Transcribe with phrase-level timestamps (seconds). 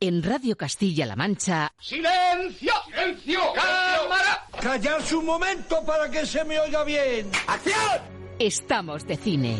[0.00, 1.72] En Radio Castilla-La Mancha.
[1.80, 2.72] ¡Silencio!
[2.86, 3.40] ¡Silencio!
[3.52, 4.46] ¡Cámara!
[4.60, 7.28] ¡Callarse un momento para que se me oiga bien!
[7.48, 8.00] ¡Acción!
[8.38, 9.56] Estamos de cine.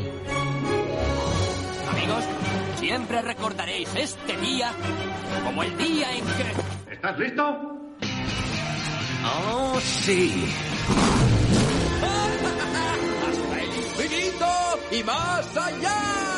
[1.91, 2.25] Amigos,
[2.79, 4.71] siempre recordaréis este día
[5.43, 6.93] como el día en que...
[6.93, 7.43] ¿Estás listo?
[9.25, 10.45] ¡Oh, sí!
[13.29, 14.47] ¡Hasta el infinito
[14.93, 16.38] y más allá!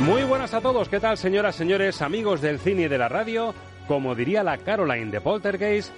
[0.00, 3.54] Muy buenas a todos, ¿qué tal señoras, señores, amigos del cine y de la radio?
[3.86, 5.92] Como diría la Caroline de Poltergeist,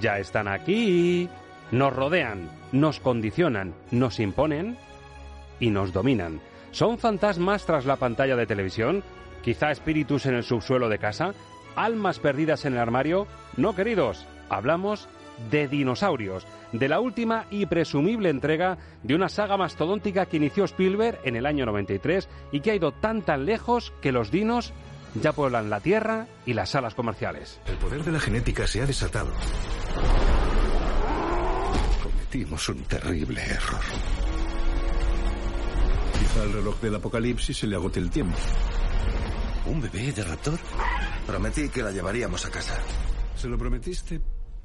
[0.00, 1.28] ya están aquí,
[1.70, 4.76] nos rodean, nos condicionan, nos imponen
[5.60, 6.40] y nos dominan.
[6.72, 9.04] ¿Son fantasmas tras la pantalla de televisión?
[9.42, 11.34] ¿Quizá espíritus en el subsuelo de casa?
[11.76, 13.26] ¿Almas perdidas en el armario?
[13.56, 15.08] No, queridos, hablamos
[15.50, 21.20] de dinosaurios, de la última y presumible entrega de una saga mastodóntica que inició Spielberg
[21.24, 24.72] en el año 93 y que ha ido tan tan lejos que los dinos
[25.14, 27.60] ya pueblan la Tierra y las salas comerciales.
[27.66, 29.32] El poder de la genética se ha desatado.
[32.02, 33.80] Cometimos un terrible error.
[36.18, 38.38] Quizá al reloj del apocalipsis se le agote el tiempo.
[39.66, 40.58] ¿Un bebé de raptor?
[41.26, 42.78] Prometí que la llevaríamos a casa.
[43.34, 44.20] ¿Se lo prometiste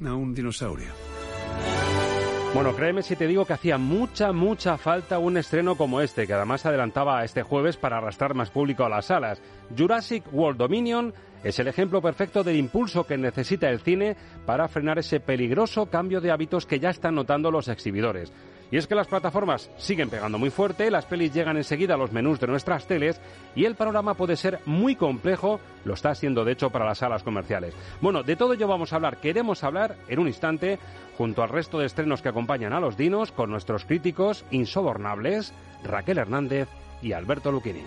[0.05, 0.89] a un dinosaurio?
[2.53, 6.33] Bueno, créeme si te digo que hacía mucha, mucha falta un estreno como este, que
[6.33, 9.41] además se adelantaba este jueves para arrastrar más público a las salas.
[9.77, 14.97] Jurassic World Dominion es el ejemplo perfecto del impulso que necesita el cine para frenar
[14.97, 18.31] ese peligroso cambio de hábitos que ya están notando los exhibidores.
[18.71, 22.11] Y es que las plataformas siguen pegando muy fuerte, las pelis llegan enseguida a los
[22.11, 23.21] menús de nuestras teles
[23.55, 27.23] y el panorama puede ser muy complejo, lo está siendo de hecho para las salas
[27.23, 27.73] comerciales.
[28.01, 30.79] Bueno, de todo ello vamos a hablar, queremos hablar en un instante
[31.17, 36.17] junto al resto de estrenos que acompañan a los dinos con nuestros críticos insobornables Raquel
[36.17, 36.67] Hernández
[37.01, 37.83] y Alberto Luquini.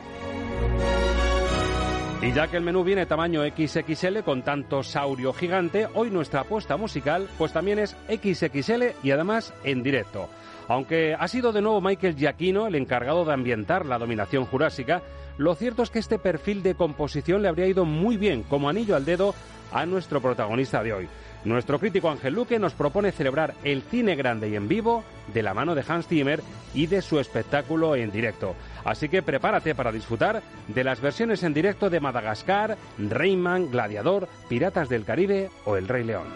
[2.23, 6.77] Y ya que el menú viene tamaño XXL con tanto saurio gigante, hoy nuestra apuesta
[6.77, 10.29] musical pues también es XXL y además en directo.
[10.71, 15.03] Aunque ha sido de nuevo Michael Giacchino el encargado de ambientar la dominación jurásica,
[15.37, 18.95] lo cierto es que este perfil de composición le habría ido muy bien como anillo
[18.95, 19.35] al dedo
[19.73, 21.09] a nuestro protagonista de hoy.
[21.45, 25.03] Nuestro crítico Ángel Luque nos propone celebrar el cine grande y en vivo
[25.35, 26.41] de la mano de Hans Zimmer
[26.73, 28.55] y de su espectáculo en directo.
[28.85, 34.89] Así que prepárate para disfrutar de las versiones en directo de Madagascar, Rayman, Gladiador, Piratas
[34.89, 36.29] del Caribe o El Rey León.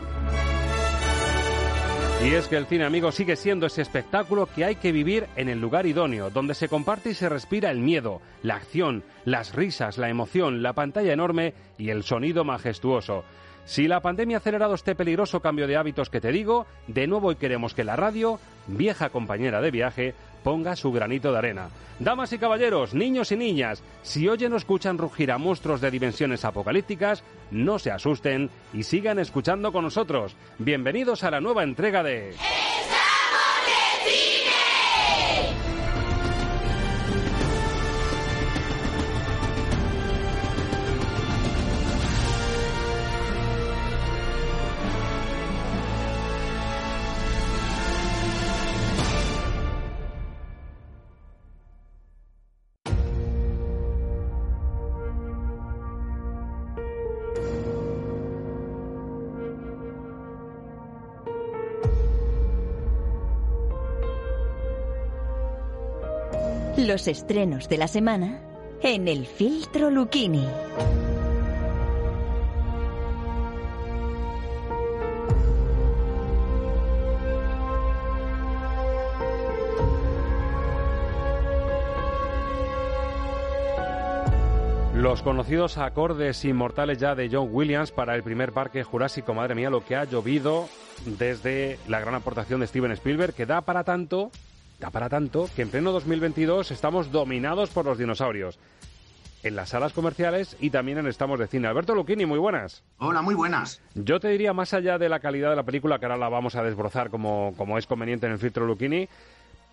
[2.25, 5.51] Y es que el cine amigo sigue siendo ese espectáculo que hay que vivir en
[5.51, 9.99] el lugar idóneo, donde se comparte y se respira el miedo, la acción, las risas,
[9.99, 13.25] la emoción, la pantalla enorme y el sonido majestuoso.
[13.65, 17.29] Si la pandemia ha acelerado este peligroso cambio de hábitos que te digo, de nuevo
[17.29, 21.69] hoy queremos que la radio, vieja compañera de viaje, ponga su granito de arena.
[21.99, 26.45] Damas y caballeros, niños y niñas, si oyen o escuchan rugir a monstruos de dimensiones
[26.45, 30.37] apocalípticas, no se asusten y sigan escuchando con nosotros.
[30.59, 32.35] Bienvenidos a la nueva entrega de...
[66.87, 68.43] Los estrenos de la semana
[68.83, 70.47] en el filtro Lucchini.
[84.95, 89.71] Los conocidos acordes inmortales ya de John Williams para el primer parque jurásico, madre mía,
[89.71, 90.69] lo que ha llovido
[91.07, 94.31] desde la gran aportación de Steven Spielberg, que da para tanto,
[94.79, 98.59] da para tanto, que en pleno 2022 estamos dominados por los dinosaurios.
[99.43, 101.69] En las salas comerciales y también en Estamos de Cine.
[101.69, 102.83] Alberto Lucchini, muy buenas.
[102.99, 103.83] Hola, muy buenas.
[103.95, 106.57] Yo te diría, más allá de la calidad de la película, que ahora la vamos
[106.57, 109.07] a desbrozar como, como es conveniente en el filtro Lucchini,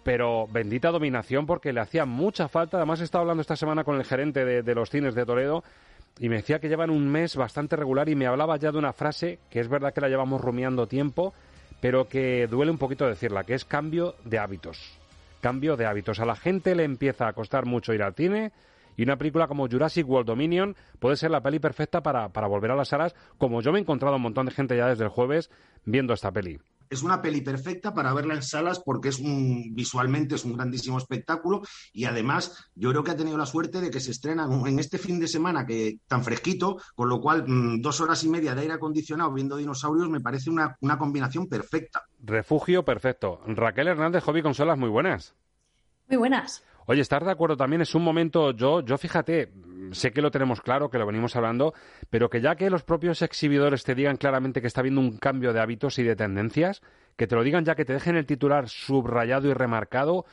[0.03, 2.77] pero bendita dominación porque le hacía mucha falta.
[2.77, 5.63] Además, he estado hablando esta semana con el gerente de, de los cines de Toledo
[6.19, 8.91] y me decía que llevan un mes bastante regular y me hablaba ya de una
[8.91, 11.33] frase que es verdad que la llevamos rumiando tiempo,
[11.81, 14.97] pero que duele un poquito decirla, que es cambio de hábitos.
[15.41, 16.19] Cambio de hábitos.
[16.19, 18.53] A la gente le empieza a costar mucho ir al cine
[18.95, 22.71] y una película como Jurassic World Dominion puede ser la peli perfecta para, para volver
[22.71, 25.09] a las salas, como yo me he encontrado un montón de gente ya desde el
[25.09, 25.49] jueves
[25.85, 26.59] viendo esta peli
[26.91, 30.97] es una peli perfecta para verla en salas porque es un visualmente es un grandísimo
[30.97, 31.61] espectáculo
[31.93, 34.97] y además yo creo que ha tenido la suerte de que se estrena en este
[34.97, 38.61] fin de semana que tan fresquito, con lo cual mm, dos horas y media de
[38.61, 42.03] aire acondicionado viendo dinosaurios me parece una, una combinación perfecta.
[42.19, 43.41] Refugio perfecto.
[43.47, 45.33] Raquel Hernández, Hobby Consolas, muy buenas.
[46.09, 46.63] Muy buenas.
[46.91, 49.49] Oye, estar de acuerdo también es un momento, yo, yo fíjate,
[49.93, 51.73] sé que lo tenemos claro, que lo venimos hablando,
[52.09, 55.53] pero que ya que los propios exhibidores te digan claramente que está habiendo un cambio
[55.53, 56.81] de hábitos y de tendencias,
[57.15, 60.25] que te lo digan ya que te dejen el titular subrayado y remarcado,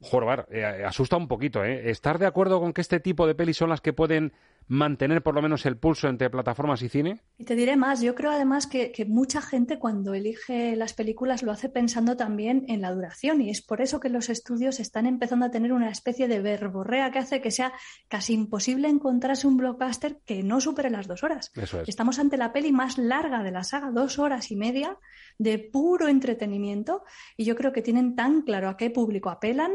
[0.00, 1.90] joder, eh, asusta un poquito, ¿eh?
[1.90, 4.32] ¿Estar de acuerdo con que este tipo de pelis son las que pueden
[4.68, 7.20] mantener por lo menos el pulso entre plataformas y cine?
[7.38, 11.52] Y te diré más, yo creo además que, mucha gente cuando elige las películas lo
[11.52, 15.46] hace pensando también en la duración y es por eso que los estudios están empezando
[15.46, 17.72] a tener una especie de verborrea que hace que sea
[18.08, 21.50] casi imposible encontrarse un blockbuster que no supere las dos horas.
[21.86, 24.98] Estamos ante la peli más larga de la saga, dos horas y media
[25.38, 27.04] de puro entretenimiento
[27.36, 29.72] y yo creo que tienen tan claro a qué público apelan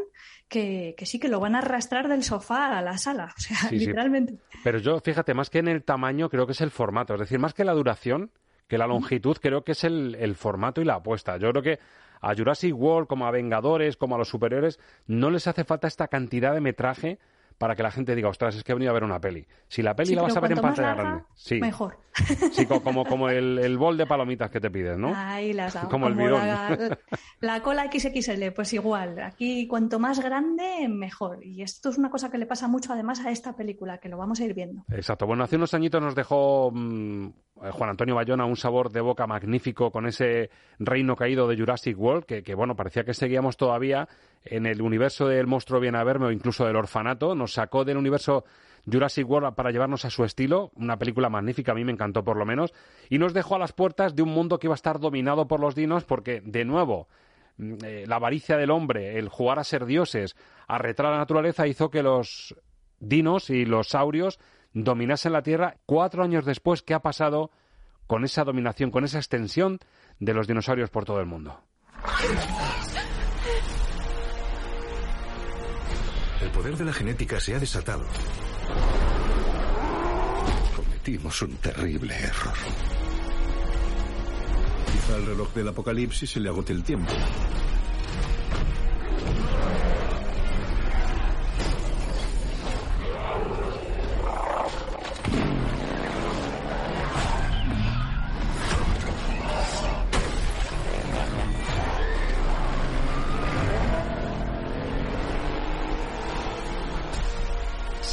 [0.48, 4.38] que, sí que lo van a arrastrar del sofá a la sala, o sea, literalmente.
[4.64, 7.40] Pero yo, fíjate, más que en el tamaño, creo que es el formato, es decir,
[7.40, 8.32] más que la duración,
[8.68, 11.38] que la longitud, creo que es el, el formato y la apuesta.
[11.38, 11.80] Yo creo que
[12.22, 16.08] a Jurassic World, como a Vengadores, como a los superiores, no les hace falta esta
[16.08, 17.20] cantidad de metraje
[17.58, 19.46] para que la gente diga, ostras, es que he venido a ver una peli.
[19.68, 21.60] Si la peli la vas a ver en pantalla grande, sí.
[21.60, 21.98] Mejor.
[22.52, 25.14] Sí, como, como el, el, bol de palomitas que te pides, ¿no?
[25.16, 26.42] Ahí las Como, el bidón.
[27.42, 29.20] La, cola XXL, pues igual.
[29.20, 31.44] Aquí cuanto más grande, mejor.
[31.44, 34.18] Y esto es una cosa que le pasa mucho además a esta película, que lo
[34.18, 34.84] vamos a ir viendo.
[34.92, 35.26] Exacto.
[35.26, 37.30] Bueno, hace unos añitos nos dejó mm,
[37.72, 42.26] Juan Antonio Bayona un sabor de boca magnífico con ese reino caído de Jurassic World,
[42.26, 44.08] que, que bueno, parecía que seguíamos todavía
[44.46, 47.36] en el universo del monstruo viene a verme o incluso del orfanato.
[47.36, 48.44] Nos sacó del universo
[48.92, 52.38] Jurassic World para llevarnos a su estilo, una película magnífica, a mí me encantó por
[52.38, 52.74] lo menos,
[53.10, 55.60] y nos dejó a las puertas de un mundo que iba a estar dominado por
[55.60, 57.08] los dinos porque, de nuevo,
[57.58, 60.36] mm, eh, la avaricia del hombre, el jugar a ser dioses,
[60.68, 62.56] a a la naturaleza hizo que los
[63.00, 64.40] dinos y los saurios
[64.74, 66.82] dominasen la Tierra cuatro años después.
[66.82, 67.52] ¿Qué ha pasado
[68.08, 69.80] con esa dominación, con esa extensión
[70.20, 71.62] de los dinosaurios por todo el mundo?
[76.54, 78.06] Poder de la genética se ha desatado.
[80.76, 82.54] Cometimos un terrible error.
[84.92, 87.12] Quizá al reloj del apocalipsis se le agote el tiempo.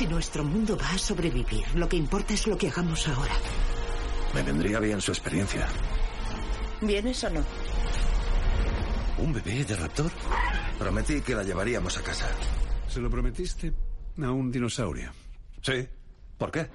[0.00, 3.34] Si nuestro mundo va a sobrevivir, lo que importa es lo que hagamos ahora.
[4.32, 5.68] Me vendría bien su experiencia.
[6.80, 7.44] ¿Vienes o no?
[9.18, 10.10] ¿Un bebé de raptor?
[10.78, 12.30] Prometí que la llevaríamos a casa.
[12.88, 13.74] ¿Se lo prometiste
[14.22, 15.12] a un dinosaurio?
[15.60, 15.86] Sí.
[16.38, 16.70] ¿Por qué?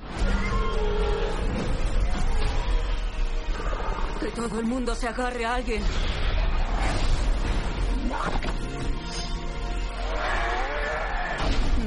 [4.20, 5.82] Que todo el mundo se agarre a alguien.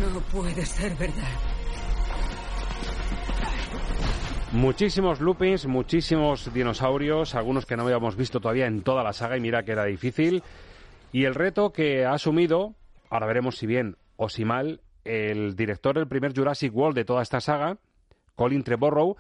[0.01, 1.25] No puede ser verdad.
[4.53, 9.41] Muchísimos loopings, muchísimos dinosaurios, algunos que no habíamos visto todavía en toda la saga y
[9.41, 10.43] mira que era difícil.
[11.11, 12.75] Y el reto que ha asumido,
[13.11, 17.23] ahora veremos si bien o si mal, el director del primer Jurassic World de toda
[17.23, 17.79] esta saga,
[18.37, 19.17] Colin Trevorrow,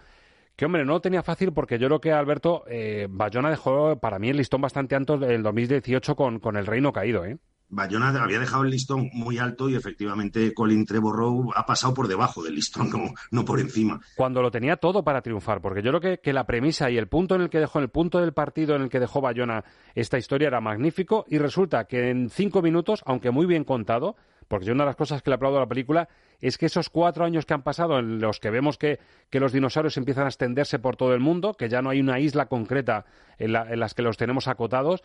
[0.54, 4.18] que hombre, no lo tenía fácil porque yo creo que Alberto eh, Bayona dejó para
[4.18, 7.38] mí el listón bastante alto el 2018 con, con El Reino Caído, ¿eh?
[7.70, 12.42] Bayona había dejado el listón muy alto y efectivamente Colin Trevorrow ha pasado por debajo
[12.42, 12.90] del listón,
[13.30, 14.00] no, por encima.
[14.16, 17.34] Cuando lo tenía todo para triunfar, porque yo creo que, la premisa y el punto
[17.34, 20.48] en el que dejó, el punto del partido en el que dejó Bayona esta historia
[20.48, 24.84] era magnífico y resulta que en cinco minutos, aunque muy bien contado, porque yo una
[24.84, 26.08] de las cosas que le aplaudo a la película
[26.40, 28.98] es que esos cuatro años que han pasado en los que vemos que,
[29.32, 32.46] los dinosaurios empiezan a extenderse por todo el mundo, que ya no hay una isla
[32.46, 33.04] concreta
[33.38, 35.02] en, en las que los tenemos acotados,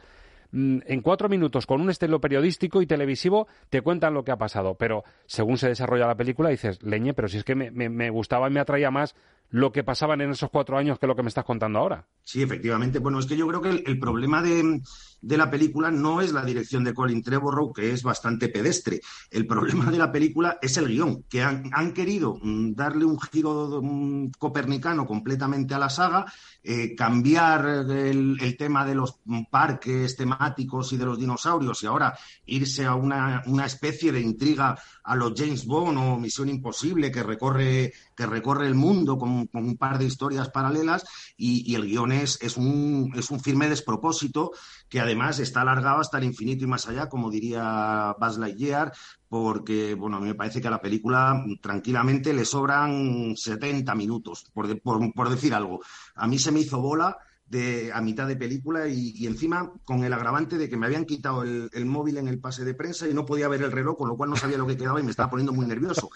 [0.54, 4.76] en cuatro minutos con un estilo periodístico y televisivo te cuentan lo que ha pasado,
[4.76, 8.48] pero según se desarrolla la película dices, leñe, pero si es que me, me, gustaba
[8.48, 9.16] y me atraía más
[9.54, 12.08] lo que pasaban en esos cuatro años que lo que me estás contando ahora.
[12.24, 12.98] Sí, efectivamente.
[12.98, 14.82] Bueno, es que yo creo que el, problema de,
[15.22, 19.00] la película no es la dirección de Colin Trevorrow, que es bastante pedestre.
[19.30, 23.80] El problema de la película es el guion, que han, querido mm, darle un giro
[24.40, 26.26] copernicano completamente a la saga,
[26.64, 29.20] eh, cambiar el, tema de los
[29.52, 32.18] parques temáticos y de los dinosaurios y ahora
[32.48, 37.22] irse a una, una especie de intriga a los James Bond o Misión Imposible que
[37.22, 41.06] recorre, que recorre el mundo con, un par de historias paralelas
[41.38, 44.52] y, el guion es, es, un, es un firme despropósito
[44.90, 48.94] que además está alargado hasta el infinito y más allá, como diría Buzz Lightyear,
[49.28, 54.46] porque, bueno, a mí me parece que a la película tranquilamente le sobran 70 minutos,
[54.54, 55.82] por, por decir algo.
[56.16, 57.18] A mí se me hizo bola
[57.94, 61.86] a mitad de película y, encima con el agravante de que me habían quitado el,
[61.86, 64.30] móvil en el pase de prensa y no podía ver el reloj, con lo cual
[64.30, 66.10] no sabía lo que quedaba y me estaba poniendo muy nervioso.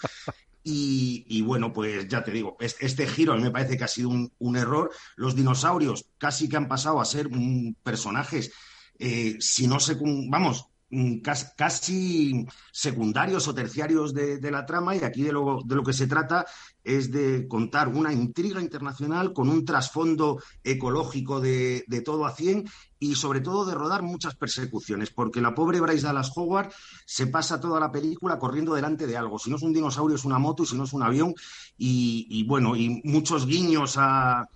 [0.70, 4.10] Y, bueno, pues ya te digo, este, giro a mí me parece que ha sido
[4.10, 4.90] un, error.
[5.16, 7.30] Los dinosaurios casi que han pasado a ser
[7.82, 8.52] personajes,
[8.98, 9.96] eh, si no sé,
[10.28, 10.68] vamos,
[11.56, 16.06] casi secundarios o terciarios de, la trama y aquí de lo, de lo, que se
[16.06, 16.46] trata
[16.82, 22.68] es de contar una intriga internacional con un trasfondo ecológico de, todo a 100
[22.98, 26.72] y sobre todo de rodar muchas persecuciones, porque la pobre Bryce Dallas Howard
[27.04, 29.38] se pasa toda la película corriendo delante de algo.
[29.38, 31.34] Si no es un dinosaurio es una moto y si no es un avión
[31.76, 34.48] y bueno, y muchos guiños a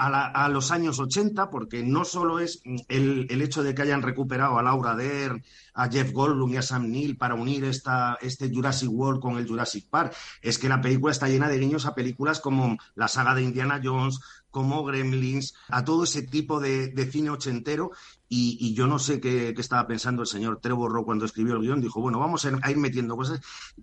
[0.00, 4.62] a, los años 80, porque no solo es el, hecho de que hayan recuperado a
[4.62, 9.20] Laura Dern, a Jeff Goldblum y a Sam Neill para unir esta, este Jurassic World
[9.20, 12.78] con el Jurassic Park, es que la película está llena de guiños a películas como
[12.94, 17.92] la saga de Indiana Jones, como Gremlins, a todo ese tipo de, cine ochentero.
[18.32, 21.80] Y, yo no sé qué, estaba pensando el señor Trevor cuando escribió el guion.
[21.80, 23.40] Dijo, bueno, vamos a ir, metiendo cosas.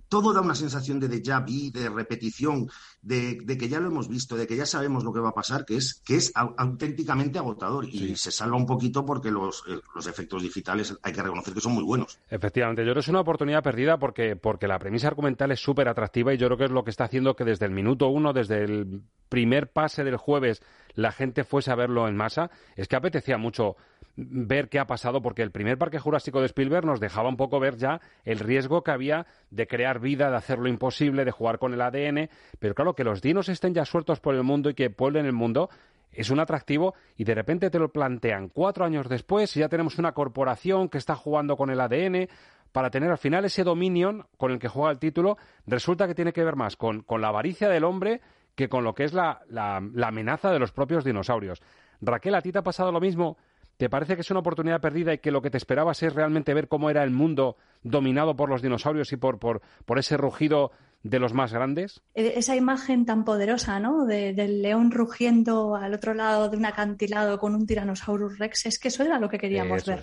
[0.07, 2.69] Todo da una sensación de déjà vu, de repetición,
[3.01, 5.65] de, que ya lo hemos visto, de que ya sabemos lo que va a pasar,
[5.65, 7.89] que es, que es auténticamente agotador.
[7.89, 11.59] Y se salva un poquito porque los, eh, los, efectos digitales hay que reconocer que
[11.59, 12.17] son muy buenos.
[12.29, 15.89] Efectivamente, yo creo que es una oportunidad perdida porque, porque la premisa argumental es súper
[15.89, 18.31] atractiva y yo creo que es lo que está haciendo que desde el minuto uno,
[18.31, 20.61] desde el primer pase del jueves
[20.93, 23.75] la gente fuese a verlo en masa, es que apetecía mucho
[24.17, 27.59] ver qué ha pasado, porque el primer parque jurásico de Spielberg nos dejaba un poco
[27.59, 31.59] ver ya el riesgo que había de crear vida, de hacer lo imposible, de jugar
[31.59, 34.73] con el ADN, pero claro, que los dinos estén ya sueltos por el mundo y
[34.73, 35.69] que pueblen el mundo,
[36.11, 39.99] es un atractivo y de repente te lo plantean cuatro años después y ya tenemos
[39.99, 42.27] una corporación que está jugando con el ADN
[42.71, 46.33] para tener al final ese dominion con el que juega el título, resulta que tiene
[46.33, 48.21] que ver más con, con la avaricia del hombre
[48.55, 51.61] que con lo que es la, la, amenaza de los propios dinosaurios.
[52.01, 53.37] Raquel, ¿a ti te ha pasado lo mismo?
[53.77, 56.53] ¿Te parece que es una oportunidad perdida y que lo que te esperabas es realmente
[56.53, 60.71] ver cómo era el mundo dominado por los dinosaurios y por, por, por ese rugido
[61.03, 62.01] de los más grandes?
[62.15, 64.05] E, esa imagen tan poderosa, ¿no?
[64.05, 68.87] del león rugiendo al otro lado de un acantilado con un Tyrannosaurus Rex, es que
[68.87, 70.01] eso era lo que queríamos ver.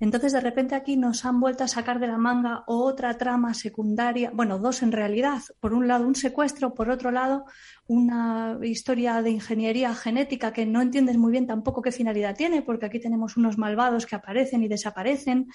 [0.00, 4.30] Entonces, de repente aquí nos han vuelto a sacar de la manga otra trama secundaria,
[4.34, 5.42] bueno, dos en realidad.
[5.60, 7.44] Por un lado, un secuestro, por otro lado,
[7.86, 12.86] una historia de ingeniería genética que no entiendes muy bien tampoco qué finalidad tiene, porque
[12.86, 15.48] aquí tenemos unos malvados que aparecen y desaparecen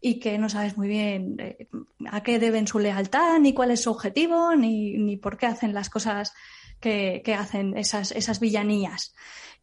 [0.00, 1.68] y que no sabes muy bien eh,
[2.10, 5.74] a qué deben su lealtad, ni cuál es su objetivo, ni, ni por qué hacen
[5.74, 6.34] las cosas
[6.80, 9.14] que, que hacen esas, esas villanías.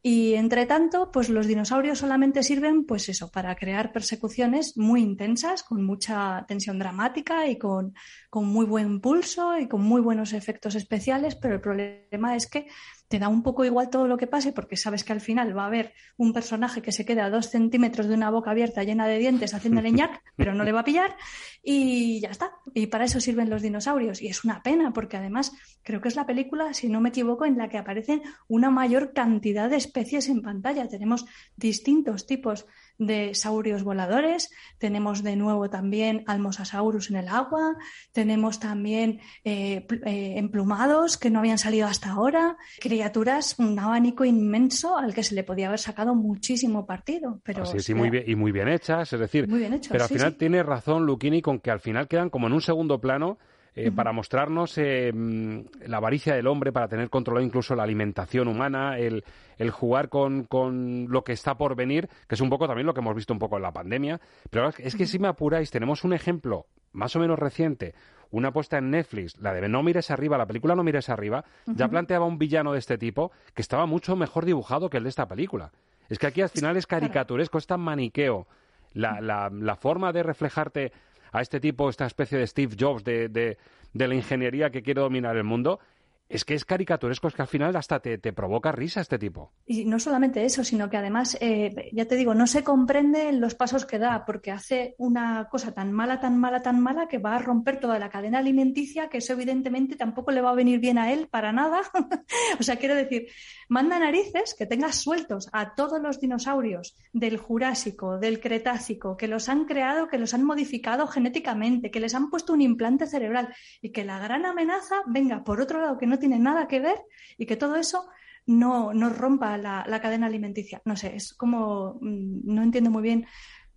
[0.07, 5.63] Y entre tanto, pues los dinosaurios solamente sirven, pues eso, para crear persecuciones muy intensas,
[5.63, 7.95] con mucha tensión dramática y con,
[8.29, 12.67] con muy buen pulso y con muy buenos efectos especiales, pero el problema es que
[13.07, 15.63] te da un poco igual todo lo que pase porque sabes que al final va
[15.63, 19.07] a haber un personaje que se quede a dos centímetros de una boca abierta llena
[19.07, 21.15] de dientes haciendo leñac, pero no le va a pillar
[21.63, 22.51] y ya está.
[22.73, 24.21] Y para eso sirven los dinosaurios.
[24.21, 25.51] Y es una pena porque además
[25.83, 29.13] creo que es la película, si no me equivoco, en la que aparecen una mayor
[29.13, 30.87] cantidad de especies en pantalla.
[30.87, 32.65] Tenemos distintos tipos
[32.97, 37.75] de saurios voladores, tenemos de nuevo también Almosasaurus en el agua,
[38.11, 44.97] tenemos también eh, eh, emplumados que no habían salido hasta ahora, criaturas, un abanico inmenso
[44.97, 47.41] al que se le podía haber sacado muchísimo partido.
[47.43, 50.09] Pero, sí, muy bien, y muy bien hechas, es decir, muy bien hechas, pero al
[50.09, 53.37] final tiene razón Luquini con que al final quedan como en un segundo plano
[53.75, 58.47] eh, para mostrarnos eh, mm, la avaricia del hombre, para tener controlado incluso la alimentación
[58.47, 59.23] humana, el,
[59.71, 63.01] jugar con, con, lo que está por venir, que es un poco también lo que
[63.01, 64.21] hemos visto un poco en la pandemia.
[64.49, 67.93] Pero es que si me apuráis, tenemos un ejemplo más o menos reciente,
[68.31, 71.87] una apuesta en Netflix, la de No mires arriba, la película No mires arriba, ya
[71.87, 75.27] planteaba un villano de este tipo que estaba mucho mejor dibujado que el de esta
[75.27, 75.71] película.
[76.09, 78.47] Es que aquí al final es caricaturesco, es tan maniqueo.
[78.93, 80.93] La, la, la forma de reflejarte
[81.35, 85.35] a este tipo, esta especie de Steve Jobs de, de, la ingeniería que quiere dominar
[85.35, 85.79] el mundo,
[86.27, 89.53] es que es caricaturesco, es que al final hasta te, te provoca risa este tipo.
[89.65, 93.53] Y no solamente eso, sino que además, eh, ya te digo, no se comprende los
[93.53, 97.35] pasos que da, porque hace una cosa tan mala, tan mala, tan mala, que va
[97.35, 100.97] a romper toda la cadena alimenticia, que eso evidentemente tampoco le va a venir bien
[100.97, 101.81] a él para nada.
[102.59, 103.27] o sea, quiero decir,
[103.69, 109.47] manda narices que tengas sueltos a todos los dinosaurios del Jurásico, del Cretácico, que los
[109.47, 113.91] han creado, que los han modificado genéticamente, que les han puesto un implante cerebral y
[113.91, 116.97] que la gran amenaza venga por otro lado que no tiene nada que ver
[117.37, 118.05] y que todo eso
[118.45, 120.81] no, no rompa la, la cadena alimenticia.
[120.85, 123.25] No sé, es como, mm, no entiendo muy bien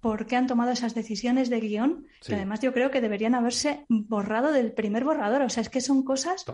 [0.00, 2.28] por qué han tomado esas decisiones de guion, Sí.
[2.28, 5.42] que además yo creo que deberían haberse borrado del primer borrador.
[5.42, 6.45] O sea, es que son cosas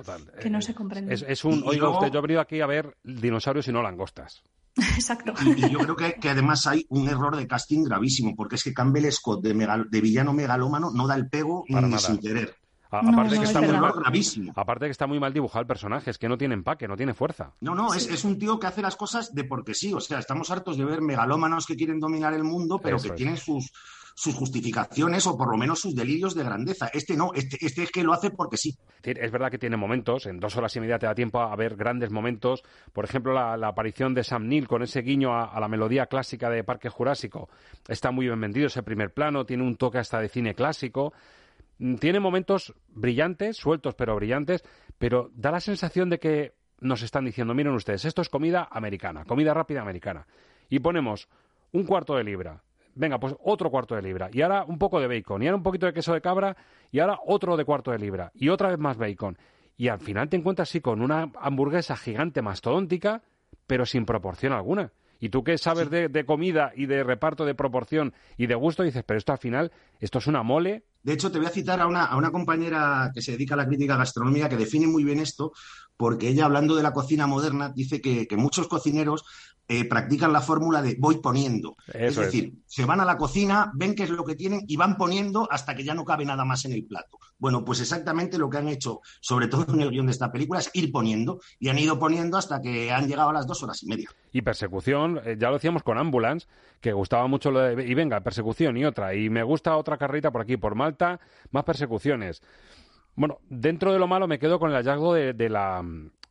[0.40, 1.12] que no se comprenden.
[1.12, 4.42] Es, es un, oiga usted, yo he venido aquí a ver dinosaurios y no langostas.
[4.76, 5.34] Exacto.
[5.44, 8.64] Y, y yo creo que, que además hay un error de casting gravísimo, porque es
[8.64, 12.02] que Campbell Scott de, megal- de villano megalómano no da el pego Para ni nada.
[12.06, 12.56] sin querer.
[12.94, 13.80] A- No, aparte, no, que es está muy verdad.
[13.82, 14.52] mal, error gravísimo.
[14.56, 17.14] aparte que está muy mal dibujado el personaje, es que no tiene empaque, no tiene
[17.14, 17.52] fuerza.
[17.60, 19.92] No, no, es, es un tío que hace las cosas de porque sí.
[19.92, 23.10] O sea, estamos hartos de ver megalómanos que quieren dominar el mundo, pero Eso que
[23.14, 23.16] es.
[23.16, 23.72] tienen sus,
[24.14, 26.88] sus justificaciones o por lo menos sus delirios de grandeza.
[26.92, 28.76] Este no, este, este es que lo hace porque sí.
[29.02, 31.76] Es verdad que tiene momentos, en dos horas y media te da tiempo a ver
[31.76, 32.62] grandes momentos.
[32.92, 36.06] Por ejemplo, la, la aparición de Sam Neill con ese guiño a, a la melodía
[36.06, 37.48] clásica de Parque Jurásico.
[37.88, 41.12] Está muy bien vendido ese primer plano, tiene un toque hasta de cine clásico.
[41.78, 44.64] Mm, Tiene momentos brillantes, sueltos pero brillantes,
[44.98, 49.24] pero da la sensación de que nos están diciendo, miren ustedes, esto es comida americana,
[49.24, 50.26] comida rápida americana.
[50.68, 51.28] Y ponemos
[51.72, 52.62] un cuarto de libra,
[52.94, 55.62] venga, pues otro cuarto de libra, y ahora un poco de bacon, y ahora un
[55.62, 56.56] poquito de queso de cabra,
[56.90, 59.38] y ahora otro de cuarto de libra, y otra vez más bacon.
[59.76, 63.22] Y al final te encuentras así con una hamburguesa gigante mastodóntica,
[63.66, 64.92] pero sin proporción alguna.
[65.20, 68.82] Y tú que sabes de, de comida y de reparto de proporción y de gusto,
[68.82, 70.84] dices, pero esto al final, esto es una mole.
[71.02, 73.58] De hecho, te voy a citar a una, a una compañera que se dedica a
[73.58, 75.52] la crítica gastronómica que define muy bien esto,
[75.96, 79.24] porque ella, hablando de la cocina moderna, dice que, que muchos cocineros
[79.66, 81.76] eh, practican la fórmula de voy poniendo.
[81.88, 82.32] Eso es es.
[82.32, 85.48] decir, se van a la cocina, ven qué es lo que tienen y van poniendo
[85.50, 87.18] hasta que ya no cabe nada más en el plato.
[87.38, 90.60] Bueno, pues exactamente lo que han hecho, sobre todo en el guion de esta película,
[90.60, 91.40] es ir poniendo.
[91.58, 94.10] Y han ido poniendo hasta que han llegado a las dos horas y media.
[94.32, 96.46] Y persecución, eh, ya lo decíamos con Ambulance,
[96.82, 100.30] que gustaba mucho lo de, y venga, persecución y otra, y me gusta otra carrita
[100.30, 101.20] por aquí, por Malta,
[101.52, 102.42] más persecuciones.
[103.16, 105.84] Bueno, dentro de lo malo me quedo con el hallazgo de, la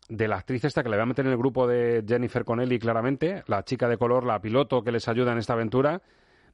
[0.10, 2.78] de la actriz esta que le voy a meter en el grupo de Jennifer Connelly
[2.80, 6.02] claramente, la chica de color, la piloto que les ayuda en esta aventura.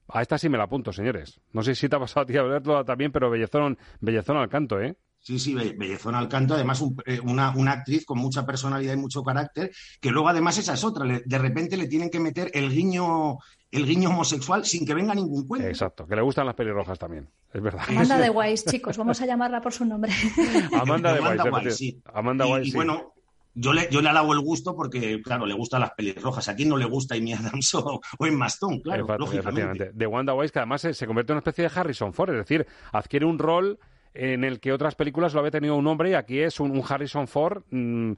[0.08, 1.40] A esta sí me la apunto, señores.
[1.54, 4.80] No sé si te ha pasado a ti a también, pero bellezón, bellezón al canto,
[4.82, 4.96] ¿eh?
[5.22, 8.98] Sí, sí, Be- Bellezón al canto, además eh, una, una actriz con mucha personalidad y
[8.98, 12.72] mucho carácter, que luego además esa es otra, de repente le tienen que meter el
[12.72, 13.38] guiño,
[13.72, 15.68] el guiño homosexual sin que venga ningún cuento.
[15.68, 17.84] Exacto, que le gustan las pelirrojas también, es verdad.
[17.88, 20.12] Amanda de Weiss, chicos, vamos a llamarla por su nombre.
[20.80, 22.02] Amanda de Amanda Weiss, sí.
[22.14, 22.76] Amanda y, Weiss, y sí.
[22.76, 23.14] bueno,
[23.54, 26.48] yo le, yo le alabo el gusto porque, claro, le gustan las pelirrojas.
[26.50, 28.82] ¿A quién no le gusta Amy Adams o, o Emma Stone?
[28.82, 29.40] Claro, lógicamente.
[29.40, 29.92] efectivamente.
[29.94, 32.38] De Wanda Weiss, que además se, se convierte en una especie de Harrison Ford, es
[32.38, 33.80] decir, adquiere un rol
[34.14, 36.84] en el que otras películas lo había tenido un hombre y aquí es un, un
[36.88, 38.14] Harrison Ford mm,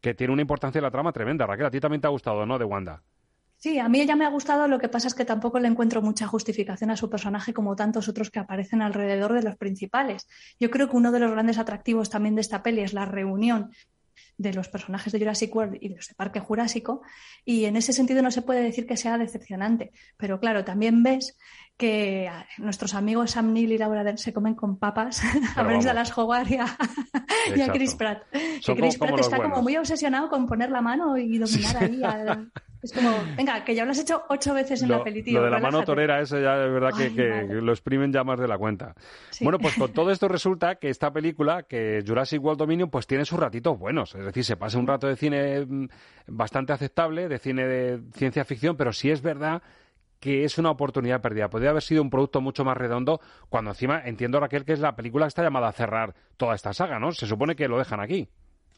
[0.00, 1.46] que tiene una importancia en la trama tremenda.
[1.46, 2.58] Raquel, a ti también te ha gustado, ¿no?
[2.58, 3.02] De Wanda.
[3.58, 6.02] Sí, a mí ella me ha gustado, lo que pasa es que tampoco le encuentro
[6.02, 10.28] mucha justificación a su personaje como tantos otros que aparecen alrededor de los principales.
[10.60, 13.72] Yo creo que uno de los grandes atractivos también de esta peli es la reunión
[14.38, 17.00] de los personajes de Jurassic World y de los de Parque Jurásico,
[17.46, 21.38] y en ese sentido no se puede decir que sea decepcionante, pero claro, también ves
[21.78, 25.22] que a- nuestros amigos Sam Neill y Laura Dern se comen con papas
[25.56, 25.84] a Bryce vamos.
[25.86, 26.66] Dallas Howard y a,
[27.56, 27.72] y a.
[27.72, 28.22] Chris Pratt.
[28.60, 31.76] Son que Chris como- Pratt está como muy obsesionado con poner la mano y dominar
[31.82, 32.02] ahí.
[32.04, 35.22] al- Es como, venga, que ya lo has hecho ocho veces en Lo, la peli,
[35.22, 35.38] tío.
[35.40, 37.62] lo de la mano torera, eso ya es verdad que, Ay, que madre.
[37.62, 38.94] lo exprimen ya más de la cuenta.
[39.30, 39.44] Sí.
[39.44, 43.24] Bueno, pues con todo esto resulta que esta película, que Jurassic World Dominion, pues tiene
[43.24, 44.14] sus ratitos buenos.
[44.14, 45.88] Es decir, se pasa un rato de cine mm,
[46.28, 49.62] bastante aceptable, de cine de ciencia ficción, pero sí es verdad
[50.20, 51.50] que es una oportunidad perdida.
[51.50, 54.96] Podría haber sido un producto mucho más redondo cuando encima entiendo, Raquel, que es la
[54.96, 57.12] película que está llamada a cerrar toda esta saga, ¿no?
[57.12, 58.28] Se supone que lo dejan aquí.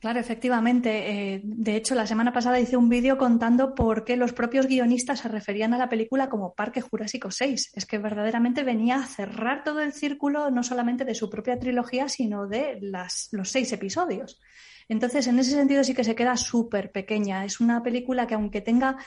[0.00, 1.34] Claro, efectivamente.
[1.34, 5.20] Eh, de hecho, la semana pasada hice un vídeo contando por qué los propios guionistas
[5.20, 7.72] se referían a la película como Parque Jurásico 6.
[7.74, 12.08] Es que verdaderamente venía a cerrar todo el círculo, no solamente de su propia trilogía,
[12.08, 14.40] sino de las, los seis episodios.
[14.88, 17.44] Entonces, en ese sentido sí que se queda súper pequeña.
[17.44, 18.98] Es una película que aunque tenga,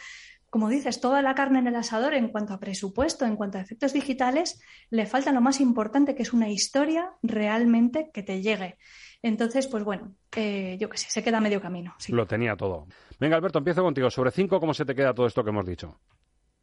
[0.49, 3.61] como dices, toda la carne en el asador en cuanto a presupuesto, en cuanto a
[3.61, 8.77] efectos digitales, le falta lo más importante, que es una historia realmente que te llegue.
[9.23, 11.93] Entonces, pues bueno, eh, yo qué sé, se queda a medio camino.
[11.99, 12.11] sí.
[12.11, 12.87] Lo tenía todo.
[13.19, 14.09] Venga, Alberto, empiezo contigo.
[14.09, 15.99] Sobre cinco, ¿cómo se te queda todo esto que hemos dicho?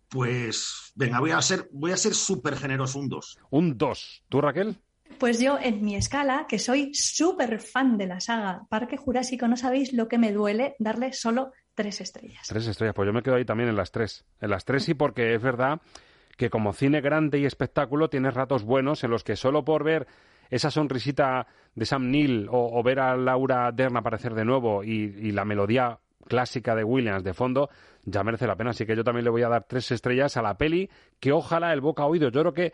[0.09, 3.39] Pues, venga, voy a ser, voy a ser súper generoso, un 2.
[3.51, 4.25] Un 2.
[4.29, 4.77] ¿Tú, Raquel?
[5.19, 9.57] Pues yo, en mi escala, que soy súper fan de la saga Parque Jurásico, no
[9.57, 12.47] sabéis lo que me duele darle solo tres estrellas.
[12.49, 14.25] Tres estrellas, pues yo me quedo ahí también en las tres.
[14.41, 15.81] En las tres sí, porque es verdad
[16.37, 20.07] que como cine grande y espectáculo tienes ratos buenos en los que solo por ver
[20.51, 25.45] esa sonrisita de Sam Neill o, ver a Laura Dern aparecer de nuevo y, la
[25.45, 27.71] melodía clásica de Williams de fondo,
[28.05, 28.71] ya merece la pena.
[28.71, 31.73] Así que yo también le voy a dar tres estrellas a la peli, que ojalá
[31.73, 32.29] el boca oído.
[32.31, 32.73] Yo creo que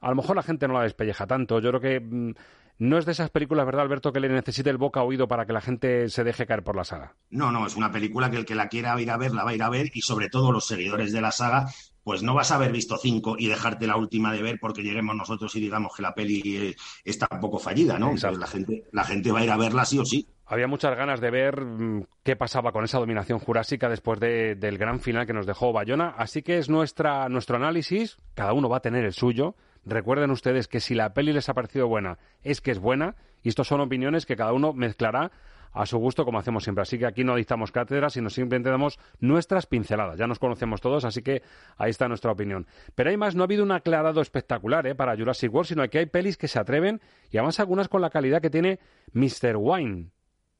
[0.00, 1.60] a lo mejor la gente no la despelleja tanto.
[1.60, 2.34] Yo creo que mm,
[2.78, 5.52] no es de esas películas, ¿verdad, Alberto, que le necesite el boca oído para que
[5.52, 7.14] la gente se deje caer por la saga?
[7.30, 9.50] No, no, es una película que el que la quiera ir a ver, la va
[9.50, 11.66] a ir a ver y sobre todo los seguidores de la saga
[12.04, 15.16] pues no vas a haber visto cinco y dejarte la última de ver porque lleguemos
[15.16, 18.14] nosotros y digamos que la peli eh, está un poco fallida, ¿no?
[18.14, 20.28] la gente, la gente va a ir a verla sí o sí.
[20.46, 25.00] Había muchas ganas de ver mm, qué pasaba con esa dominación jurásica después del gran
[25.00, 28.82] final que nos dejó Bayona, así que es nuestra, nuestro análisis, cada uno va a
[28.82, 29.56] tener el suyo.
[29.86, 33.48] Recuerden ustedes que si la peli les ha parecido buena, es que es buena, y
[33.48, 35.30] estas son opiniones que cada uno mezclará
[35.74, 36.82] a su gusto, como hacemos siempre.
[36.82, 40.16] Así que aquí no dictamos cátedras, sino simplemente damos nuestras pinceladas.
[40.18, 41.42] Ya nos conocemos todos, así que
[41.76, 42.66] ahí está nuestra opinión.
[42.94, 44.94] Pero hay más, no ha habido un aclarado espectacular ¿eh?
[44.94, 48.10] para Jurassic World, sino que hay pelis que se atreven y además algunas con la
[48.10, 48.78] calidad que tiene
[49.12, 49.56] Mr.
[49.56, 50.10] Wine,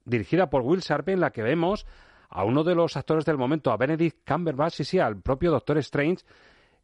[0.05, 1.87] dirigida por Will Sharpe, en la que vemos
[2.29, 5.79] a uno de los actores del momento, a Benedict Cumberbatch, y sí, al propio Doctor
[5.79, 6.25] Strange,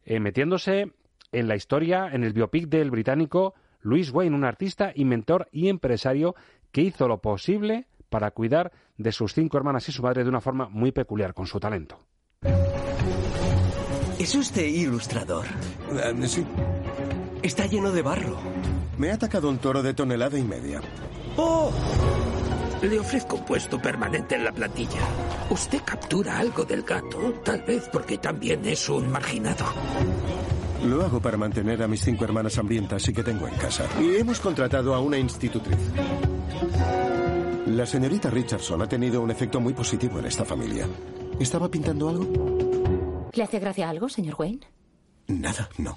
[0.04, 0.92] eh, metiéndose
[1.32, 6.36] en la historia, en el biopic del británico Louis Wayne, un artista, inventor y empresario
[6.70, 10.42] que hizo lo posible para cuidar de sus cinco hermanas y su madre de una
[10.42, 11.98] forma muy peculiar, con su talento.
[14.18, 15.46] ¿Es usted ilustrador?
[15.92, 16.44] Eh, sí.
[17.42, 18.36] Está lleno de barro.
[18.98, 20.82] Me ha atacado un toro de tonelada y media.
[21.38, 21.72] ¡Oh!
[22.82, 25.00] Le ofrezco un puesto permanente en la plantilla.
[25.48, 29.64] Usted captura algo del gato, tal vez porque también es un marginado.
[30.86, 33.86] Lo hago para mantener a mis cinco hermanas hambrientas y que tengo en casa.
[34.00, 35.78] Y hemos contratado a una institutriz.
[37.66, 40.86] La señorita Richardson ha tenido un efecto muy positivo en esta familia.
[41.38, 43.30] ¿Estaba pintando algo?
[43.32, 44.60] ¿Le hace gracia algo, señor Wayne?
[45.28, 45.96] Nada, no.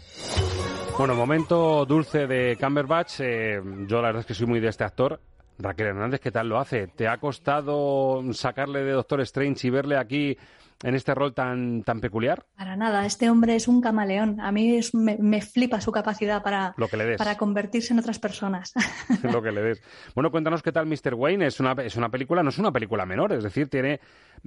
[0.97, 3.21] Bueno, momento dulce de Cumberbatch.
[3.21, 5.19] Eh, yo la verdad es que soy muy de este actor.
[5.57, 6.87] Raquel Hernández, ¿qué tal lo hace?
[6.87, 10.37] ¿Te ha costado sacarle de Doctor Strange y verle aquí
[10.83, 12.45] en este rol tan, tan peculiar?
[12.55, 14.39] Para nada, este hombre es un camaleón.
[14.41, 16.75] A mí me, flipa su capacidad para,
[17.17, 18.73] para convertirse en otras personas.
[19.23, 19.81] Lo que le des.
[20.13, 21.15] Bueno, cuéntanos qué tal Mr.
[21.15, 21.47] Wayne.
[21.47, 23.99] Es una, es una película, no es una película menor, es decir, tiene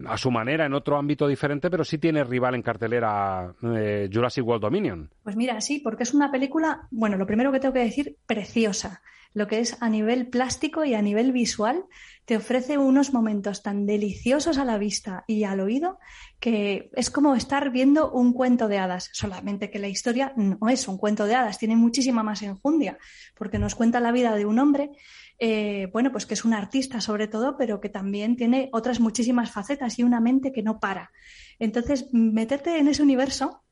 [0.07, 4.47] a su manera en otro ámbito diferente, pero sí tiene rival en cartelera eh, Jurassic
[4.47, 5.11] World Dominion.
[5.23, 9.01] Pues mira, sí, porque es una película, bueno, lo primero que tengo que decir, preciosa
[9.35, 11.85] lo que es a nivel plástico y a nivel visual,
[12.25, 15.99] te ofrece unos momentos tan deliciosos a la vista y al oído
[16.41, 20.89] que es como estar viendo un cuento de hadas, solamente que la historia no es
[20.89, 22.99] un cuento de hadas, tiene muchísima más enjundia,
[23.37, 24.91] porque nos cuenta la vida de un hombre,
[25.39, 29.51] eh, bueno, pues que es un artista sobre todo, pero que también tiene otras muchísimas
[29.51, 31.13] facetas y una mente que no para.
[31.59, 33.63] Entonces, meterte en ese universo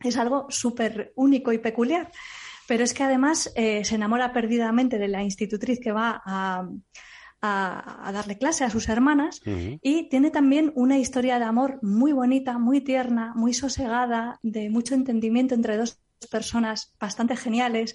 [0.00, 2.10] es algo súper único y peculiar.
[2.66, 6.66] Pero es que además eh, se enamora perdidamente de la institutriz que va a,
[7.42, 12.80] darle clase a sus hermanas y tiene también una historia de amor muy bonita, muy
[12.80, 17.94] tierna, muy sosegada, de mucho entendimiento entre dos personas bastante geniales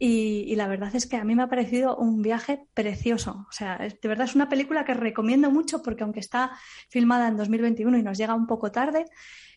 [0.00, 3.46] y, la verdad es que a mí me ha parecido un viaje precioso.
[3.48, 6.52] O sea, de verdad es una película que recomiendo mucho porque aunque está
[6.88, 9.04] filmada en 2021 y nos llega un poco tarde,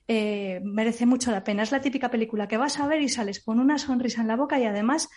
[0.07, 1.63] eh, merece mucho la pena.
[1.63, 4.35] Es la típica película que vas a ver y sales con una sonrisa en la
[4.35, 5.09] boca y además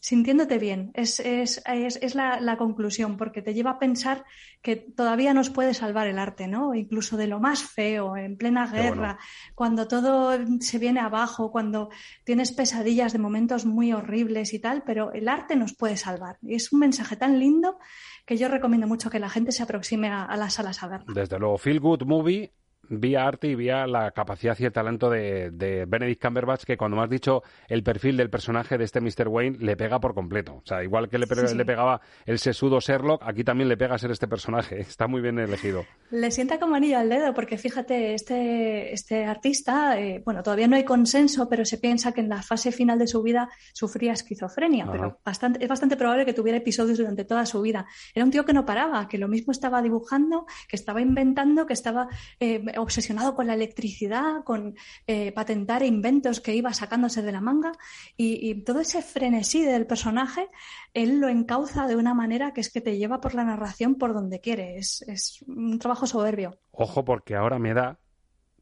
[0.00, 0.90] sintiéndote bien.
[0.94, 4.24] Es, es, es, la, conclusión, porque te lleva a pensar
[4.62, 6.74] que todavía nos puede salvar el arte, ¿no?
[6.74, 9.18] Incluso de lo más feo, en plena guerra,
[9.54, 11.90] cuando todo se viene abajo, cuando
[12.24, 16.38] tienes pesadillas de momentos muy horribles y tal, pero el arte nos puede salvar.
[16.42, 17.78] Y es un mensaje tan lindo
[18.24, 21.12] que yo recomiendo mucho que la gente se aproxime a, a las salas a verlo.
[21.12, 22.52] Desde luego, Feel Good Movie
[22.88, 26.96] vía arte y vía la capacidad y el talento de, de, Benedict Cumberbatch, que cuando
[26.96, 29.28] me has dicho el perfil del personaje de este Mr.
[29.28, 30.56] Wayne, le pega por completo.
[30.56, 33.98] O sea, igual que le, le pegaba el sesudo Sherlock, aquí también le pega a
[33.98, 34.80] ser este personaje.
[34.80, 35.84] Está muy bien elegido.
[36.10, 40.76] Le sienta como anillo al dedo, porque fíjate, este, este artista, eh, bueno, todavía no
[40.76, 44.86] hay consenso, pero se piensa que en la fase final de su vida sufría esquizofrenia,
[44.90, 47.86] pero bastante, es bastante probable que tuviera episodios durante toda su vida.
[48.14, 51.72] Era un tío que no paraba, que lo mismo estaba dibujando, que estaba inventando, que
[51.74, 52.08] estaba
[52.40, 54.74] eh, obsesionado con la electricidad, con
[55.06, 57.72] eh, patentar inventos que iba sacándose de la manga
[58.16, 60.48] y, todo ese frenesí del personaje,
[60.94, 64.14] él lo encauza de una manera que es que te lleva por la narración por
[64.14, 64.76] donde quiere.
[64.76, 66.58] Es, un trabajo soberbio.
[66.72, 67.98] Ojo, porque ahora me da,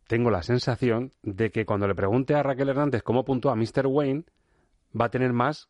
[0.07, 3.87] tengo la sensación de que cuando le pregunte a Raquel Hernández cómo puntúa a Mr.
[3.87, 4.25] Wayne,
[4.99, 5.69] va a tener más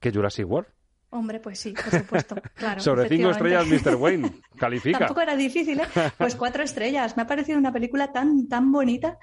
[0.00, 0.68] que Jurassic World.
[1.14, 2.36] Hombre, pues sí, por supuesto.
[2.54, 3.96] Claro, Sobre cinco estrellas, Mr.
[3.96, 4.30] Wayne.
[4.56, 5.00] Califica.
[5.00, 5.86] Tampoco era difícil, ¿eh?
[6.16, 7.16] Pues cuatro estrellas.
[7.16, 9.18] Me ha parecido una película tan, tan bonita.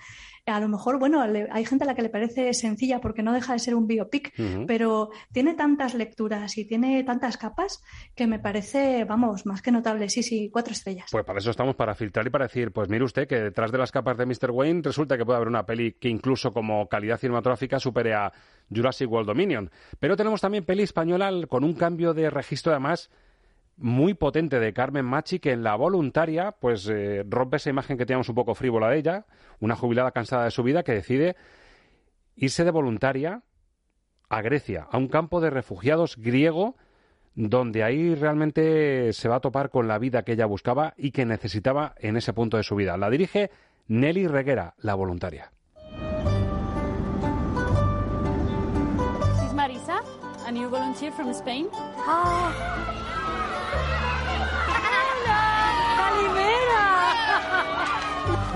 [0.50, 3.34] A lo mejor, bueno, le- hay gente a la que le parece sencilla porque no
[3.34, 4.34] deja de ser un biopic,
[4.68, 7.82] pero tiene tantas lecturas y tiene tantas capas
[8.16, 10.10] que me parece, vamos, más que notable.
[10.10, 11.08] Sí, sí, cuatro estrellas.
[11.12, 13.78] Pues para eso estamos, para filtrar y para decir, pues mire usted que detrás de
[13.78, 14.52] las capas de Mr.
[14.52, 18.32] Wayne resulta que puede haber una peli que incluso como calidad cinematográfica supere a
[18.74, 19.70] Jurassic World Dominion.
[20.00, 23.10] Pero tenemos también peli española con un cambio de registro además
[23.80, 28.06] muy potente de Carmen Machi que en La Voluntaria pues eh, rompe esa imagen que
[28.06, 29.26] teníamos un poco frívola de ella,
[29.60, 31.36] una jubilada cansada de su vida que decide
[32.36, 33.42] irse de voluntaria
[34.30, 36.76] a Grecia, a un campo de refugiados griego
[37.36, 41.26] donde ahí realmente se va a topar con la vida que ella buscaba y que
[41.26, 42.98] necesitaba en ese punto de su vida.
[42.98, 43.50] La dirige
[43.88, 45.52] Nelly Reguera, la voluntaria.
[49.56, 50.02] Marisa,
[50.46, 51.68] a new volunteer from Spain.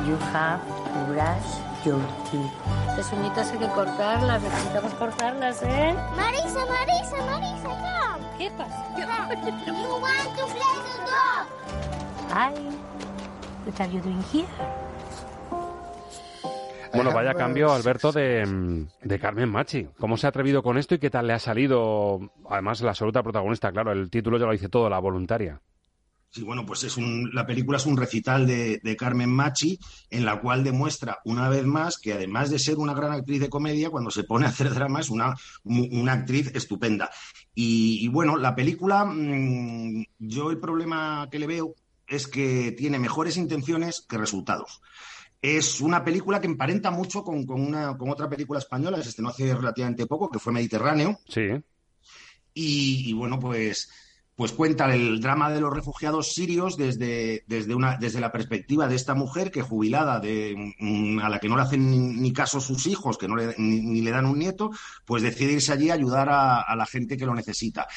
[0.05, 2.51] You have to brush your teeth.
[2.97, 5.95] Las uñitas hay que cortarlas, necesitamos cortarlas, ¿eh?
[6.15, 8.27] Marisa, Marisa, Marisa, come.
[8.37, 8.83] ¿Qué pasa?
[8.97, 9.31] You want
[10.37, 11.47] to play the dog.
[12.31, 12.53] Hi.
[13.65, 14.47] What are you doing here?
[16.93, 19.87] Bueno, vaya cambio, Alberto, de, de Carmen Machi.
[19.97, 22.19] ¿Cómo se ha atrevido con esto y qué tal le ha salido?
[22.49, 25.59] Además, la absoluta protagonista, claro, el título ya lo dice todo, la voluntaria.
[26.33, 29.77] Sí, bueno, pues es un, la película es un recital de, de Carmen Machi
[30.09, 33.51] en la cual demuestra una vez más que además de ser una gran actriz de
[33.51, 37.11] comedia, cuando se pone a hacer drama es una, una actriz estupenda.
[37.53, 41.75] Y, y bueno, la película, mm, yo el problema que le veo
[42.07, 44.81] es que tiene mejores intenciones que resultados.
[45.39, 49.09] Es una película que emparenta mucho con, con una, con otra película española que se
[49.09, 51.19] estrenó hace relativamente poco, que fue Mediterráneo.
[51.29, 51.47] Sí.
[52.55, 53.91] Y, y bueno, pues,
[54.35, 58.95] pues cuenta el drama de los refugiados sirios desde, desde, una, desde la perspectiva de
[58.95, 62.87] esta mujer que jubilada, de, mm, a la que no le hacen ni, caso sus
[62.87, 64.71] hijos, que no le, ni, le dan un nieto,
[65.05, 67.87] pues decide irse allí a ayudar a, la gente que lo necesita.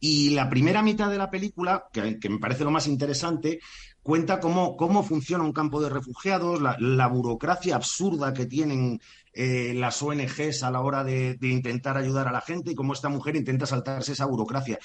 [0.00, 3.60] Y la primera mitad de la película, que, me parece lo más interesante,
[4.02, 9.00] cuenta cómo, cómo funciona un campo de refugiados, la, la burocracia absurda que tienen
[9.38, 12.94] eh, las ONGs a la hora de, de intentar ayudar a la gente y cómo
[12.94, 14.78] esta mujer intenta saltarse esa burocracia.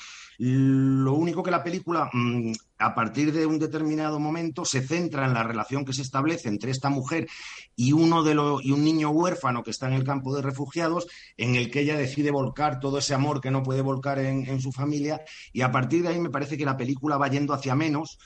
[0.44, 5.36] Lo único que la película, mm, a partir de un determinado momento, se centra en
[5.36, 7.28] la relación que se establece entre esta mujer
[7.76, 11.06] y uno de los y un niño huérfano que está en el campo de refugiados,
[11.38, 14.72] en el que ella decide volcar todo ese amor que no puede volcar en su
[14.72, 15.22] familia,
[15.54, 18.18] y a partir de ahí me parece que la película va yendo hacia menos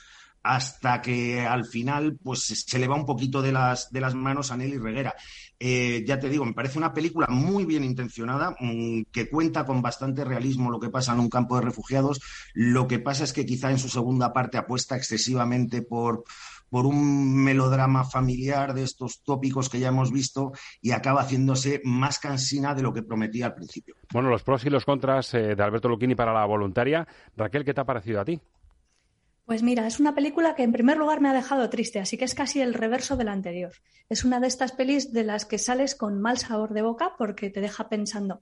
[0.46, 4.52] hasta que al final pues se le va un poquito de las, de las manos
[4.52, 5.14] a Nelly Reguera.
[5.58, 9.82] Eh, ya te digo, me parece una película muy bien intencionada, mmm, que cuenta con
[9.82, 12.20] bastante realismo lo que pasa en un campo de refugiados.
[12.54, 16.24] Lo que pasa es que quizá en su segunda parte apuesta excesivamente por,
[16.70, 22.18] por un melodrama familiar de estos tópicos que ya hemos visto y acaba haciéndose más
[22.18, 23.96] cansina de lo que prometía al principio.
[24.12, 27.06] Bueno, los pros y los contras eh, de Alberto Lucchini para la voluntaria.
[27.36, 28.38] Raquel, ¿qué te ha parecido a ti?
[29.46, 32.24] Pues mira, es una película que en primer lugar me ha dejado triste, así que
[32.24, 33.72] es casi el reverso de la anterior.
[34.08, 37.48] Es una de estas pelis de las que sales con mal sabor de boca porque
[37.48, 38.40] te deja pensando,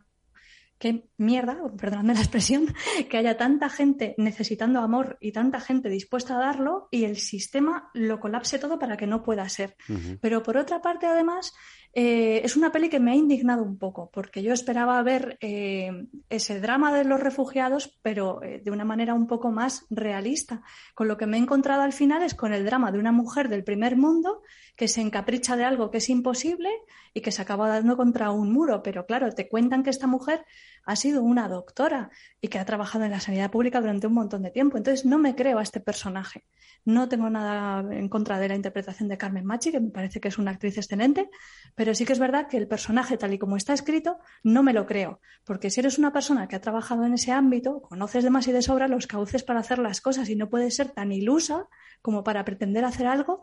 [0.79, 2.75] qué mierda, perdonadme la expresión,
[3.11, 7.91] que haya tanta gente necesitando amor y tanta gente dispuesta a darlo y el sistema
[7.93, 9.77] lo colapse todo para que no pueda ser.
[9.91, 10.19] Uh -huh.
[10.23, 11.53] Pero por otra parte, además,
[11.97, 16.09] eh, es una peli que me ha indignado un poco, porque yo esperaba ver eh,
[16.29, 20.63] ese drama de los refugiados, pero eh, de una manera un poco más realista.
[20.95, 23.49] Con lo que me he encontrado al final es con el drama de una mujer
[23.49, 24.43] del primer mundo
[24.75, 26.69] que se encapricha de algo que es imposible
[27.13, 28.83] y que se acaba dando contra un muro.
[28.83, 30.45] Pero claro, te cuentan que esta mujer
[30.85, 34.43] ha sido una doctora y que ha trabajado en la sanidad pública durante un montón
[34.43, 34.77] de tiempo.
[34.77, 36.45] Entonces no me creo a este personaje.
[36.85, 40.29] No tengo nada en contra de la interpretación de Carmen Machi, que me parece que
[40.29, 41.31] es una actriz excelente,
[41.75, 44.73] pero sí que es verdad que el personaje, tal y como está escrito, no me
[44.73, 45.21] lo creo.
[45.45, 48.53] Porque si eres una persona que ha trabajado en ese ámbito, conoces de más y
[48.53, 51.69] de sobra los cauces para hacer las cosas y no puedes ser tan ilusa
[52.01, 53.43] como para pretender hacer algo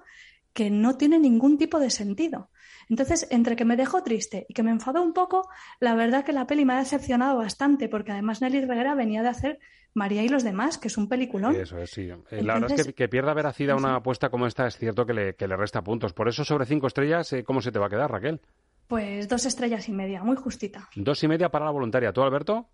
[0.54, 2.50] que no tiene ningún tipo de sentido.
[2.92, 5.48] Entonces, entre que me dejó triste y que me enfadó un poco,
[5.80, 9.30] la verdad que la peli me ha decepcionado bastante, porque además Nelly Reguera venía de
[9.30, 9.60] hacer
[9.94, 11.56] María y los demás, que es un peliculón.
[11.56, 12.10] Eso es, sí.
[12.10, 15.14] Entonces, la verdad es que, que pierda veracidad una apuesta como esta es cierto que
[15.14, 16.12] le, que le resta puntos.
[16.12, 18.42] Por eso, sobre cinco estrellas, eh, ¿cómo se te va a quedar, Raquel?
[18.90, 20.90] Pues dos estrellas y media, muy justita.
[20.94, 22.12] Dos y media para la voluntaria.
[22.12, 22.68] ¿Tú, Alberto?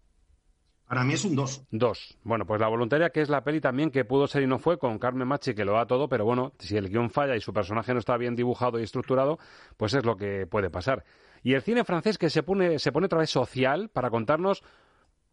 [0.88, 1.68] Para mí es un 2.
[1.72, 2.18] Dos.
[2.24, 4.80] Bueno, pues La Voluntaria, que es la peli también que pudo ser y no fue,
[4.80, 7.52] con Carmen Machi, que lo da todo, pero bueno, si el guion falla y su
[7.52, 9.38] personaje no está bien dibujado y estructurado,
[9.76, 11.04] pues es lo que puede pasar.
[11.44, 14.64] Y el cine francés que se pone, se pone otra vez social para contarnos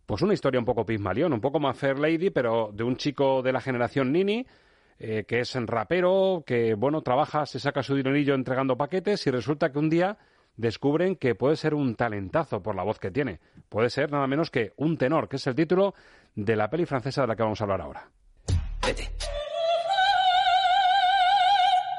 [0.06, 3.40] pues una historia un poco Pygmalion, un poco más Fair Lady, pero de un chico
[3.40, 4.44] de la generación Nini,
[4.98, 9.70] eh, que es rapero, que, bueno, trabaja, se saca su dinerillo entregando paquetes y resulta
[9.70, 10.18] que un día
[10.56, 13.40] descubren que puede ser un talentazo por la voz que tiene.
[13.68, 15.94] Puede ser nada menos que un tenor, que es el título
[16.34, 18.08] de la peli francesa de la que vamos a hablar ahora.
[18.86, 19.10] Vete.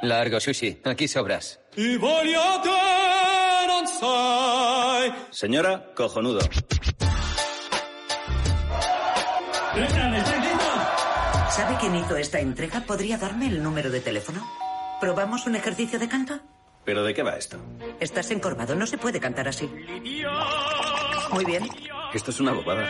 [0.02, 0.82] Largo, Sushi.
[0.84, 1.60] Aquí sobras.
[5.32, 6.40] Señora, cojonudo.
[11.50, 12.82] ¿Sabe quién hizo esta entrega?
[12.82, 14.42] ¿Podría darme el número de teléfono?
[15.00, 16.40] ¿Probamos un ejercicio de canto?
[16.86, 17.58] ¿Pero de qué va esto?
[18.00, 19.70] Estás encorvado, no se puede cantar así.
[21.32, 21.64] Muy bien.
[22.14, 22.88] Esto es una bobada.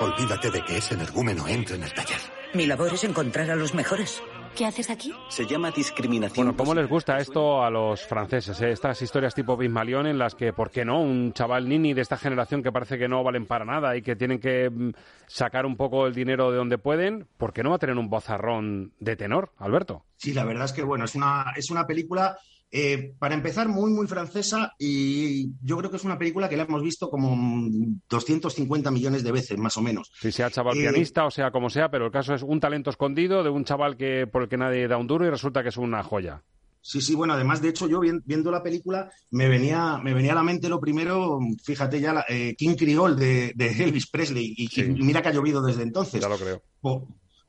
[0.00, 2.18] Olvídate de que ese energúmeno entre en el taller.
[2.54, 4.22] Mi labor es encontrar a los mejores.
[4.54, 5.12] ¿Qué haces aquí?
[5.28, 6.46] Se llama discriminación.
[6.46, 8.58] Bueno, ¿cómo les gusta esto a los franceses?
[8.62, 8.70] eh?
[8.70, 11.02] Estas historias tipo Bismalión en las que, ¿por qué no?
[11.02, 14.16] Un chaval nini de esta generación que parece que no valen para nada y que
[14.16, 14.92] tienen que mm,
[15.26, 18.08] sacar un poco el dinero de donde pueden, ¿por qué no va a tener un
[18.08, 20.04] bozarrón de tenor, Alberto?
[20.16, 22.38] Sí, la verdad es que, bueno, es una, es una película,
[22.78, 26.64] eh, para empezar, muy, muy francesa y yo creo que es una película que la
[26.64, 30.10] hemos visto como mm, 250 millones de veces, más o menos.
[30.20, 32.90] Si sea chaval Eh, pianista o sea como sea, pero el caso es un talento
[32.90, 35.70] escondido de un chaval que por el que nadie da un duro y resulta que
[35.70, 36.42] es una joya.
[36.80, 40.30] Sí, sí, bueno, además, de hecho, yo vien- viendo la película me venía, me venía
[40.32, 44.54] a la mente lo primero, fíjate ya, la- eh, King Creole de, de Elvis Presley,
[44.56, 46.20] y, y mira que ha llovido desde entonces.
[46.20, 46.62] Ya lo creo.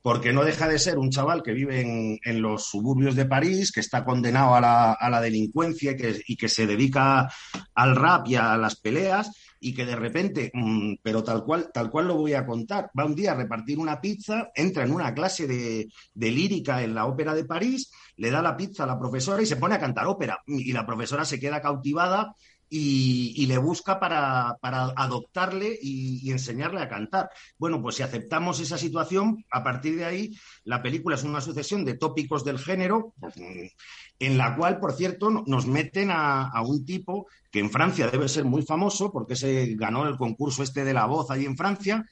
[0.08, 3.80] Porque no deja de ser un chaval que vive en, los suburbios de París, que
[3.80, 7.28] está condenado a la, a la delincuencia y que, y que se dedica
[7.74, 11.90] al rap y a las peleas y que de repente, mm, pero tal cual, tal
[11.90, 15.12] cual lo voy a contar, va un día a repartir una pizza, entra en una
[15.12, 18.98] clase de, de lírica en la ópera de París, le da la pizza a la
[18.98, 20.40] profesora y se pone a cantar ópera.
[20.46, 22.34] Y la profesora se queda cautivada
[22.70, 27.30] y, le busca para, para adoptarle y, enseñarle a cantar.
[27.58, 30.30] Bueno, pues si aceptamos esa situación, a partir de ahí,
[30.64, 33.66] la película es una sucesión de tópicos del género, mm,
[34.20, 38.28] en la cual, por cierto, no- nos meten a, un tipo que en Francia debe
[38.28, 42.04] ser muy famoso, porque se ganó el concurso este de la voz ahí en Francia,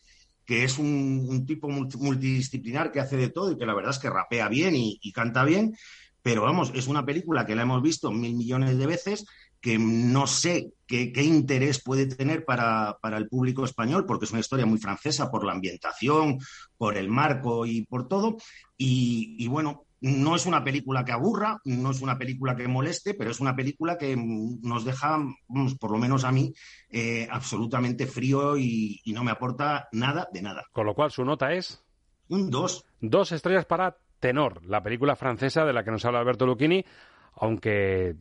[0.45, 3.99] que es un, tipo multi- multidisciplinar que hace de todo y que la verdad es
[3.99, 5.77] que rapea bien y, y canta bien,
[6.23, 9.27] pero vamos, es una película que la hemos visto mil millones de veces,
[9.67, 14.31] que no sé qué, qué interés puede tener para, para el público español, porque es
[14.31, 16.39] una historia muy francesa por la ambientación,
[16.79, 18.37] por el marco y por todo.
[18.77, 23.15] Y, y bueno, no es una película que aburra, no es una película que moleste,
[23.15, 26.55] pero es una película que nos deja, vamos, por lo menos a mí,
[26.89, 30.63] eh, absolutamente frío y, y no me aporta nada de nada.
[30.71, 31.83] Con lo cual su nota es...
[32.29, 32.85] Un 2.
[33.01, 36.85] Dos estrellas para Tenor, la película francesa de la que nos habla Alberto Lucchini,
[37.35, 38.15] aunque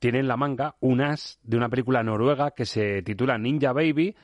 [0.00, 4.16] tiene en la manga un as de una película noruega que se titula Ninja Baby,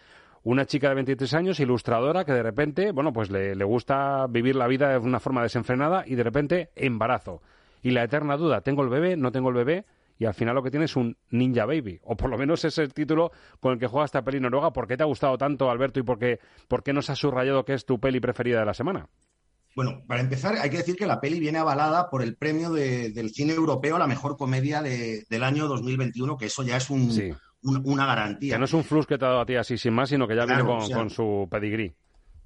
[0.42, 4.56] una chica de 23 años, ilustradora, que de repente, bueno, pues le, le gusta vivir
[4.56, 7.42] la vida de una forma desenfrenada y de repente embarazo.
[7.82, 9.16] Y la eterna duda, ¿tengo el bebé?
[9.16, 9.84] ¿No tengo el bebé?
[10.18, 12.78] Y al final lo que tiene es un Ninja Baby, o por lo menos es
[12.78, 14.72] el título con el que juega esta peli noruega.
[14.72, 17.64] ¿Por qué te ha gustado tanto, Alberto, y por qué, por qué nos has subrayado
[17.64, 19.08] que es tu peli preferida de la semana?
[19.76, 23.10] Bueno, para empezar, hay que decir que la peli viene avalada por el premio de-
[23.10, 26.88] del cine europeo a la mejor comedia de- del año 2021, que eso ya es
[26.90, 27.30] un- Sí.
[27.62, 28.54] un- una garantía.
[28.54, 30.26] Que no es un flux que te ha dado a ti así sin más, sino
[30.26, 31.94] que ya Claro, viene con, o sea, con su pedigrí.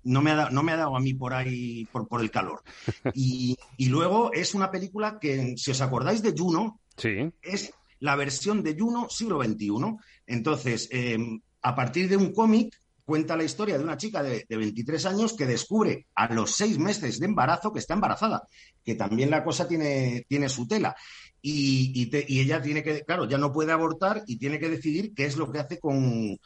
[0.02, 2.30] no me ha, dado, no me ha dado a mí por ahí, por, por el
[2.32, 2.62] calor.
[3.14, 7.30] Y, y luego es una película que, si os acordáis de Juno, Sí.
[7.42, 9.98] es la versión de Juno siglo XXI.
[10.26, 11.16] Entonces, eh,
[11.62, 12.79] a partir de un cómic,
[13.10, 16.78] cuenta la historia de una chica de, de 23 años que descubre a los seis
[16.78, 18.44] meses de embarazo que está embarazada,
[18.84, 20.94] que también la cosa tiene, tiene su tela.
[21.42, 25.12] Y, y y ella tiene que, claro, ya no puede abortar y tiene que decidir
[25.12, 26.38] qué es lo que hace con,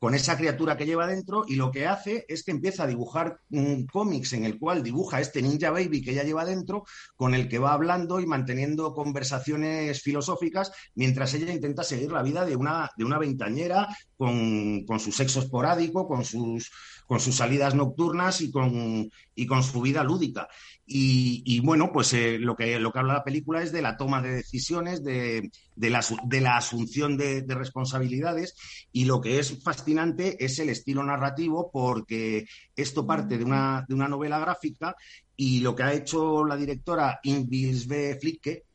[0.00, 3.38] con esa criatura que lleva dentro y lo que hace es que empieza a dibujar
[3.50, 6.84] mm, cómics en el cual dibuja este ninja baby que ella lleva dentro,
[7.16, 12.46] con el que va hablando y manteniendo conversaciones filosóficas mientras ella intenta seguir la vida
[12.46, 16.70] de una, de una veintañera con, con su sexo esporádico, con sus,
[17.10, 20.46] con sus salidas nocturnas y con, y con su vida lúdica.
[20.86, 23.96] Y, y bueno, pues eh, lo, que, lo que habla la película es de la
[23.96, 28.54] toma de decisiones, de, de, la, de la asunción de, de responsabilidades
[28.92, 32.46] y lo que es fascinante es el estilo narrativo porque
[32.76, 34.94] esto parte de una, de una novela gráfica
[35.34, 38.18] y lo que ha hecho la directora Ingvis B.
[38.20, 38.66] Flicke,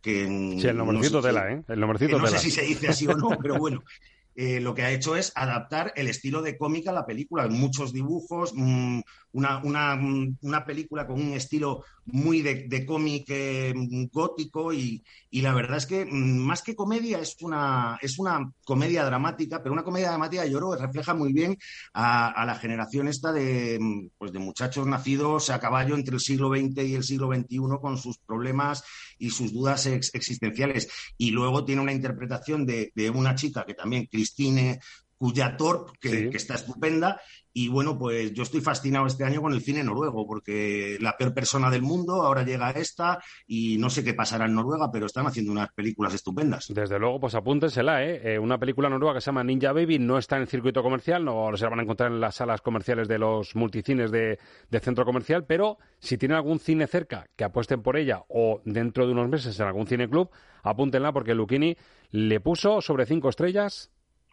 [0.00, 0.26] que
[0.60, 1.64] Sí, el nombrecito no sé tela, ¿eh?
[1.66, 2.42] El nombrecito que no sé tela.
[2.42, 3.82] si se dice así o no, pero bueno.
[4.34, 7.48] eh, lo que ha hecho es adaptar el estilo de cómic a la película.
[7.48, 9.00] Muchos dibujos, mm,
[9.32, 13.72] una, mm, una, película con un estilo muy de, cómic eh,
[14.12, 18.50] gótico y, y, la verdad es que mm, más que comedia es una, es una
[18.64, 21.56] comedia dramática, pero una comedia dramática yo creo refleja muy bien
[21.92, 26.48] a, a la generación esta de, pues de muchachos nacidos a caballo entre el siglo
[26.48, 28.82] XX y el siglo XXI con sus problemas
[29.20, 30.88] y sus dudas ex existenciales.
[31.16, 34.80] Y luego tiene una interpretación de, de una chica que también, Christine
[35.16, 36.30] Cuyator, que, sí.
[36.30, 37.20] que, está estupenda.
[37.52, 41.34] Y bueno, pues yo estoy fascinado este año con el cine noruego, porque la peor
[41.34, 45.26] persona del mundo ahora llega esta y no sé qué pasará en Noruega, pero están
[45.26, 46.66] haciendo unas películas estupendas.
[46.68, 48.34] Desde luego, pues apúntensela, ¿eh?
[48.34, 48.38] ¿eh?
[48.38, 51.50] Una película noruega que se llama Ninja Baby no está en el circuito comercial, no
[51.56, 54.38] se la van a encontrar en las salas comerciales de los multicines de,
[54.70, 59.06] de centro comercial, pero si tienen algún cine cerca que apuesten por ella o dentro
[59.06, 60.30] de unos meses en algún cine club,
[60.62, 61.76] apúntenla porque Luchini
[62.10, 63.90] le puso sobre cinco estrellas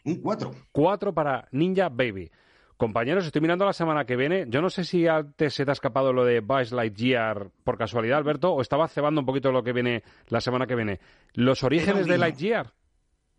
[0.08, 0.52] un 4.
[0.72, 2.32] 4 para Ninja Baby.
[2.78, 4.46] Compañeros, estoy mirando la semana que viene.
[4.50, 8.20] Yo no sé si antes se te ha escapado lo de Buzz Lightyear por casualidad,
[8.20, 11.00] Alberto, o estaba cebando un poquito lo que viene la semana que viene.
[11.34, 12.74] ¿Los orígenes de Lightyear?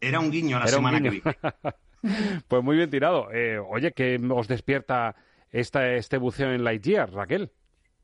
[0.00, 1.22] Era un guiño a la Era semana que viene.
[2.48, 3.30] pues muy bien tirado.
[3.32, 5.14] Eh, oye, ¿qué os despierta
[5.50, 7.52] esta, este buceo en Lightyear, Raquel?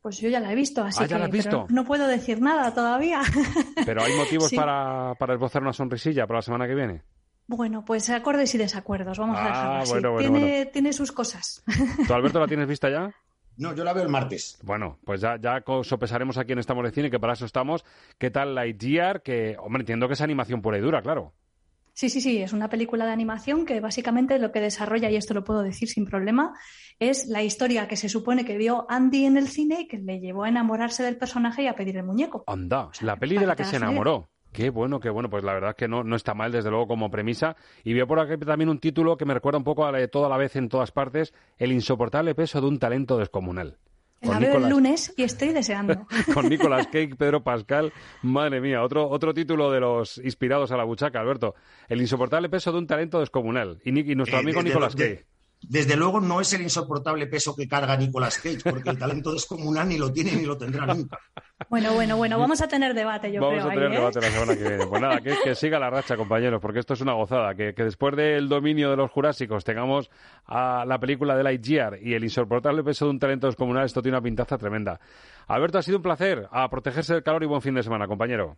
[0.02, 1.66] Pues yo ya la he visto, así ¿Ah, ya que la has visto?
[1.70, 3.22] no puedo decir nada todavía.
[3.86, 4.56] Pero hay motivos Sí.
[4.56, 7.02] para, para esbozar una sonrisilla para la semana que viene.
[7.46, 9.90] Bueno, pues acordes y desacuerdos, vamos a Ah, dejarlo así.
[9.92, 10.70] bueno, bueno, tiene, bueno.
[10.72, 11.62] tiene sus cosas.
[12.06, 13.10] ¿Tú, Alberto, la tienes vista ya?
[13.56, 14.58] No, yo la veo el martes.
[14.62, 17.84] Bueno, pues ya, ya sopesaremos aquí en Estamos de Cine, que para eso estamos.
[18.18, 19.22] ¿Qué tal Lightyear?
[19.22, 21.34] Que, hombre, entiendo que es animación pura y dura, claro.
[21.92, 25.32] Sí, sí, sí, es una película de animación que básicamente lo que desarrolla, y esto
[25.34, 26.52] lo puedo decir sin problema,
[26.98, 30.18] es la historia que se supone que vio Andy en el cine y que le
[30.18, 32.42] llevó a enamorarse del personaje y a pedir el muñeco.
[32.48, 34.28] Anda, la peli de la que se enamoró.
[34.54, 35.28] Qué bueno, qué bueno.
[35.28, 37.56] Pues la verdad es que no, no está mal, desde luego, como premisa.
[37.82, 40.06] Y veo por aquí también un título que me recuerda un poco a la de
[40.08, 43.76] toda la vez en todas partes, El insoportable peso de un talento descomunal.
[44.22, 46.06] La veo el lunes y estoy deseando.
[46.32, 47.92] con Nicolas Cage, Pedro Pascal,
[48.22, 51.54] madre mía, otro, otro título de los inspirados a la buchaca, Alberto.
[51.88, 53.80] El insoportable peso de un talento descomunal.
[53.84, 55.26] Y, nuestro Eh, amigo de- Nicolas de- Cage.
[55.68, 59.88] Desde luego no es el insoportable peso que carga Nicolas Cage, porque el talento descomunal
[59.88, 61.18] ni lo tiene ni lo tendrá nunca.
[61.70, 63.66] Bueno, bueno, bueno, vamos a tener debate, yo Vamos creo.
[63.66, 63.98] a tener ahí, ¿eh?
[63.98, 64.86] debate la semana que viene.
[64.86, 67.54] Pues nada, que, que siga la racha, compañeros, porque esto es una gozada.
[67.54, 70.10] Que, que después del dominio de los jurásicos tengamos
[70.46, 74.18] a la película de Lightyear y el insoportable peso de un talento descomunal, esto tiene
[74.18, 75.00] una pintaza tremenda.
[75.46, 76.48] Alberto, ha sido un placer.
[76.50, 78.56] A protegerse del calor y buen fin de semana, compañero.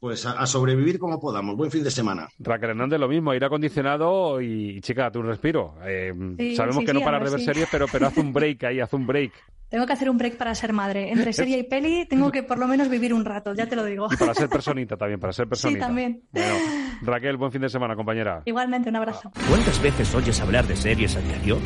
[0.00, 1.56] Pues a, a sobrevivir como podamos.
[1.56, 2.28] Buen fin de semana.
[2.38, 5.74] Raquel Hernández, lo mismo, aire acondicionado y, chica, date un respiro.
[5.84, 8.06] Eh, Sí, sabemos sí, que no sí, a paras ver de ver series, pero, pero
[8.06, 9.32] haz un break ahí, haz un break.
[9.68, 11.10] Tengo que hacer un break para ser madre.
[11.12, 13.84] Entre serie y peli tengo que por lo menos vivir un rato, ya te lo
[13.84, 14.08] digo.
[14.10, 15.86] Y para ser personita también, para ser Sí, personita.
[15.88, 16.22] también.
[16.32, 16.54] Bueno,
[17.02, 18.40] Raquel, buen fin de semana, compañera.
[18.46, 19.30] Igualmente, un abrazo.
[19.46, 21.58] ¿Cuántas veces oyes hablar de series a diario?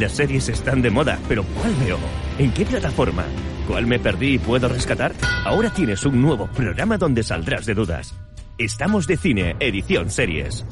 [0.00, 1.98] Las series están de moda, pero ¿cuál veo?
[2.38, 3.26] ¿En qué plataforma?
[3.68, 5.12] ¿Cuál me perdí y puedo rescatar?
[5.44, 8.14] Ahora tienes un nuevo programa donde saldrás de dudas.
[8.56, 10.64] Estamos de cine, edición series.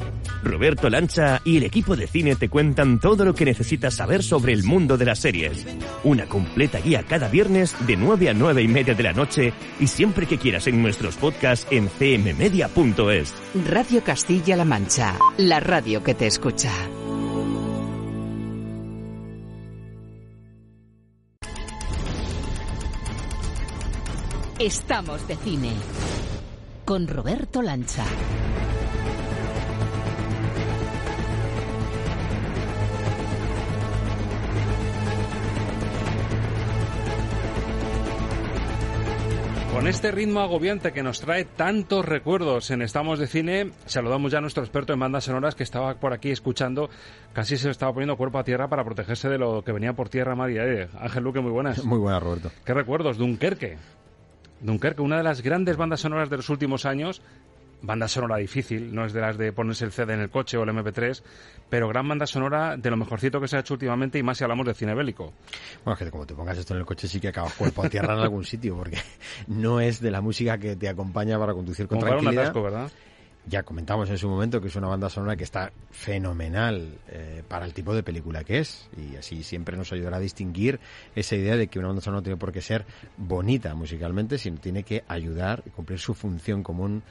[0.42, 4.54] Roberto Lancha y el equipo de cine te cuentan todo lo que necesitas saber sobre
[4.54, 5.66] el mundo de las series.
[6.04, 9.88] Una completa guía cada viernes de 9 a 9 y media de la noche y
[9.88, 13.34] siempre que quieras en nuestros podcasts en cmmedia.es.
[13.68, 16.72] Radio Castilla-La Mancha, la radio que te escucha.
[24.58, 25.70] Estamos de cine
[26.84, 28.04] con Roberto Lancha.
[39.72, 44.38] Con este ritmo agobiante que nos trae tantos recuerdos en Estamos de Cine, saludamos ya
[44.38, 46.90] a nuestro experto en bandas sonoras que estaba por aquí escuchando,
[47.32, 50.34] casi se estaba poniendo cuerpo a tierra para protegerse de lo que venía por tierra
[50.34, 50.88] mar y aire.
[50.98, 51.84] Ángel Luque, muy buenas.
[51.84, 52.50] Muy buenas, Roberto.
[52.64, 53.18] ¿Qué recuerdos?
[53.18, 53.78] Dunkerque.
[54.60, 57.22] Dunkerque, una de las grandes bandas sonoras de los últimos años.
[57.80, 60.64] Banda sonora difícil, no es de las de ponerse el CD en el coche o
[60.64, 61.22] el MP3,
[61.70, 64.42] pero gran banda sonora de lo mejorcito que se ha hecho últimamente y más si
[64.42, 65.32] hablamos de cine bélico.
[65.84, 67.88] Bueno, es que como te pongas esto en el coche sí que acabas cuerpo a
[67.88, 68.98] tierra en algún sitio, porque
[69.46, 72.44] no es de la música que te acompaña para conducir con Como para un tranquilidad.
[72.46, 72.90] atasco, ¿verdad?
[73.48, 77.64] Ya comentamos en su momento que es una banda sonora que está fenomenal eh, para
[77.64, 80.80] el tipo de película que es y así siempre nos ayudará a distinguir
[81.14, 82.84] esa idea de que una banda sonora no tiene por qué ser
[83.16, 87.02] bonita musicalmente, sino tiene que ayudar y cumplir su función como un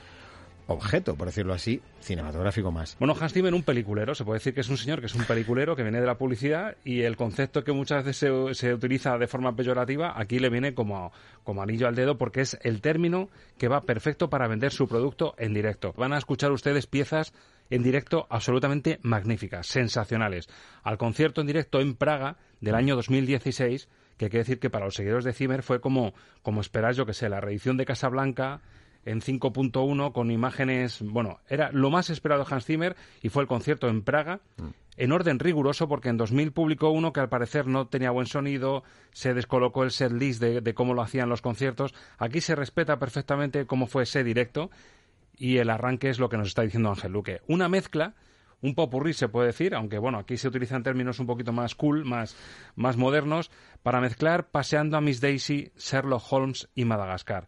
[0.67, 2.95] objeto, por decirlo así, cinematográfico más.
[2.99, 5.23] Bueno, Hans Zimmer, un peliculero, se puede decir que es un señor que es un
[5.23, 9.17] peliculero que viene de la publicidad y el concepto que muchas veces se, se utiliza
[9.17, 11.11] de forma peyorativa, aquí le viene como,
[11.43, 15.33] como anillo al dedo porque es el término que va perfecto para vender su producto
[15.37, 15.93] en directo.
[15.97, 17.33] Van a escuchar ustedes piezas
[17.69, 20.47] en directo absolutamente magníficas, sensacionales.
[20.83, 24.95] Al concierto en directo en Praga del año 2016, que que decir que para los
[24.95, 28.61] seguidores de Zimmer fue como, como esperar, yo que sé, la reedición de Casablanca
[29.07, 33.47] en 5.1 con imágenes, bueno, era lo más esperado de Hans Zimmer y fue el
[33.47, 34.41] concierto en Praga
[34.97, 38.83] en orden riguroso porque en 2000 publicó uno que al parecer no tenía buen sonido,
[39.13, 41.93] se descolocó el set list de, de cómo lo hacían los conciertos.
[42.17, 44.69] Aquí se respeta perfectamente cómo fue ese directo
[45.37, 47.41] y el arranque es lo que nos está diciendo Ángel Luque.
[47.47, 48.15] Una mezcla
[48.61, 52.05] un popurrí se puede decir, aunque bueno, aquí se utilizan términos un poquito más cool,
[52.05, 52.35] más,
[52.75, 53.51] más modernos,
[53.83, 57.47] para mezclar Paseando a Miss Daisy, Sherlock Holmes y Madagascar.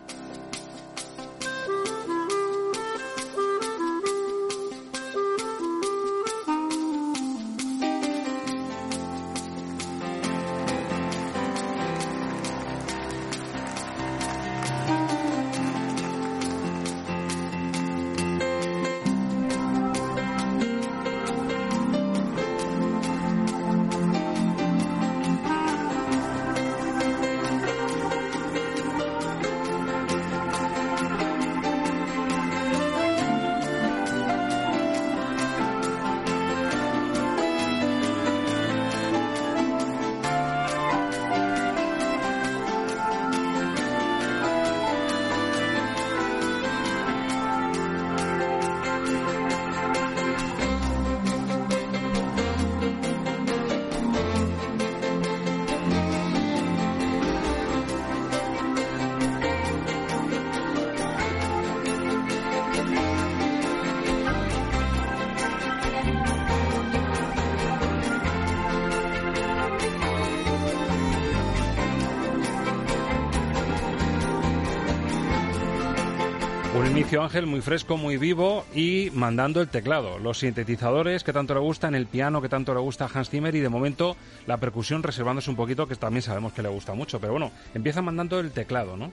[77.23, 81.95] Ángel muy fresco, muy vivo y mandando el teclado, los sintetizadores que tanto le gustan,
[81.95, 84.15] el piano que tanto le gusta a Hans Zimmer y de momento
[84.47, 88.01] la percusión reservándose un poquito que también sabemos que le gusta mucho, pero bueno, empieza
[88.01, 89.11] mandando el teclado, ¿no?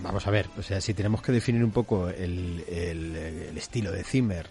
[0.00, 2.64] Vamos a ver, o sea, si tenemos que definir un poco el,
[3.56, 4.50] estilo de Zimmer,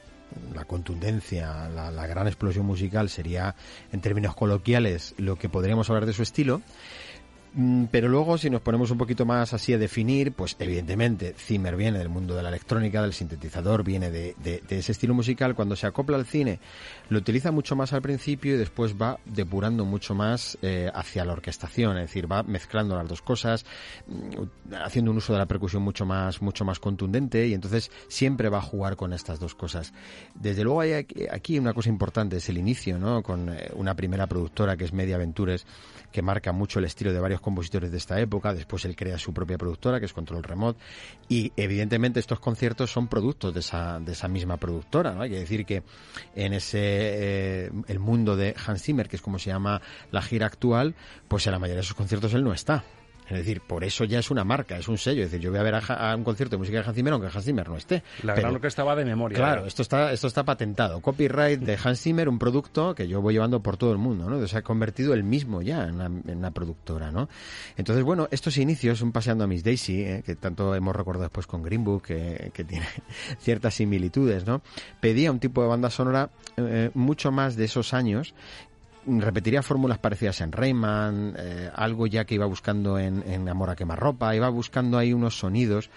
[0.53, 3.55] la contundencia, la gran explosión musical sería,
[3.91, 6.61] en términos coloquiales, lo que podríamos hablar de su estilo.
[7.59, 11.75] Mm, Pero luego, si nos ponemos un poquito más así a definir, pues evidentemente Zimmer
[11.75, 15.55] viene del mundo de la electrónica, del sintetizador, viene de, de- de ese estilo musical.
[15.55, 16.59] Cuando se acopla al cine,
[17.09, 21.33] lo utiliza mucho más al principio y después va depurando mucho más eh, hacia la
[21.33, 23.65] orquestación, es decir, va mezclando las dos cosas,
[24.05, 28.49] mm, haciendo un uso de la percusión mucho más, mucho más contundente y entonces siempre
[28.49, 29.93] va a jugar con estas dos cosas.
[30.35, 30.93] Desde luego hay
[31.31, 33.23] aquí, una cosa importante, es el inicio, ¿no?
[33.23, 35.65] Con eh, una primera productora que es Media Ventures,
[36.11, 38.53] que marca mucho el estilo de varios compositores de esta época.
[38.53, 40.77] Después él crea su propia productora, que es Control Remote.
[41.29, 45.13] Y evidentemente estos conciertos son productos de esa, de esa misma productora.
[45.13, 45.21] ¿no?
[45.21, 45.83] Hay que decir que
[46.35, 49.81] en ese eh, el mundo de Hans Zimmer, que es como se llama
[50.11, 50.93] la gira actual,
[51.29, 52.83] pues en la mayoría de sus conciertos él no está.
[53.29, 55.23] Es decir, por eso ya es una marca, es un sello.
[55.23, 57.27] Es decir, yo voy a ver a, un concierto de música de Hans Zimmer aunque
[57.27, 58.03] Hans Zimmer no esté.
[58.23, 59.37] La Pero- gran orquesta va de memoria.
[59.37, 61.01] Claro, esto está, esto está patentado.
[61.01, 64.47] Copyright de Hans Zimmer, un producto que yo voy llevando por todo el mundo, ¿no?
[64.47, 67.27] Se ha convertido él mismo ya en una, en una productora, ¿no?
[67.75, 70.23] Entonces, bueno, estos inicios, un paseando a Miss Daisy, ¿eh?
[70.25, 72.85] que tanto hemos recordado después con Green Book, que, que tiene
[73.39, 74.61] ciertas similitudes, ¿no?
[74.99, 78.33] Pedía un tipo de banda sonora eh, mucho más de esos años
[79.07, 83.75] repetiría fórmulas parecidas en Rayman, eh, algo ya que iba buscando en, en Amor a
[83.75, 85.89] quemarropa, iba buscando ahí unos sonidos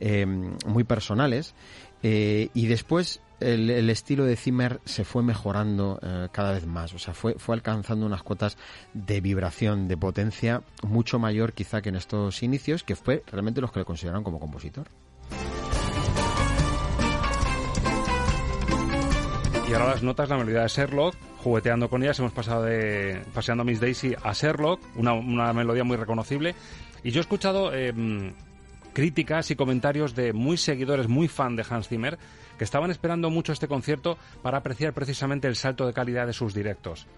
[0.00, 1.54] eh, muy personales
[2.02, 6.00] eh, y después el, estilo de Zimmer se fue mejorando
[6.32, 8.56] cada vez más, o sea, fue, fue alcanzando unas cotas
[8.94, 13.70] de vibración, de potencia mucho mayor quizá que en estos inicios, que fue realmente los
[13.70, 14.88] que le consideraron como compositor.
[19.74, 23.62] Y ahora las notas, la melodía de Sherlock, jugueteando con ellas, hemos pasado de paseando
[23.62, 26.54] a Miss Daisy a Sherlock, una, una melodía muy reconocible.
[27.02, 27.92] Y yo he escuchado eh,
[28.92, 32.18] críticas y comentarios de muy seguidores, muy fan de Hans Zimmer,
[32.56, 36.54] que estaban esperando mucho este concierto para apreciar precisamente el salto de calidad de sus
[36.54, 37.08] directos.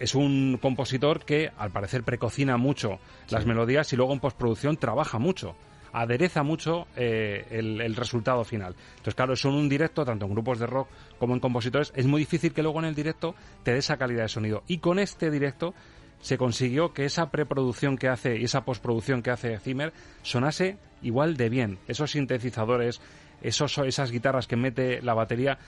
[0.00, 5.20] Es un compositor que, al parecer, precocina mucho las melodías y luego en postproducción trabaja
[5.20, 5.54] mucho
[5.94, 8.74] adereza mucho eh, el, resultado final.
[8.90, 10.88] Entonces, claro, eso en un directo, tanto en grupos de rock
[11.18, 14.22] como en compositores, es muy difícil que luego en el directo te dé esa calidad
[14.22, 14.64] de sonido.
[14.66, 15.72] Y con este directo
[16.20, 19.92] se consiguió que esa preproducción que hace y esa postproducción que hace Zimmer
[20.22, 21.78] sonase igual de bien.
[21.86, 23.00] Esos sintetizadores,
[23.40, 25.58] esos, esas guitarras que mete la batería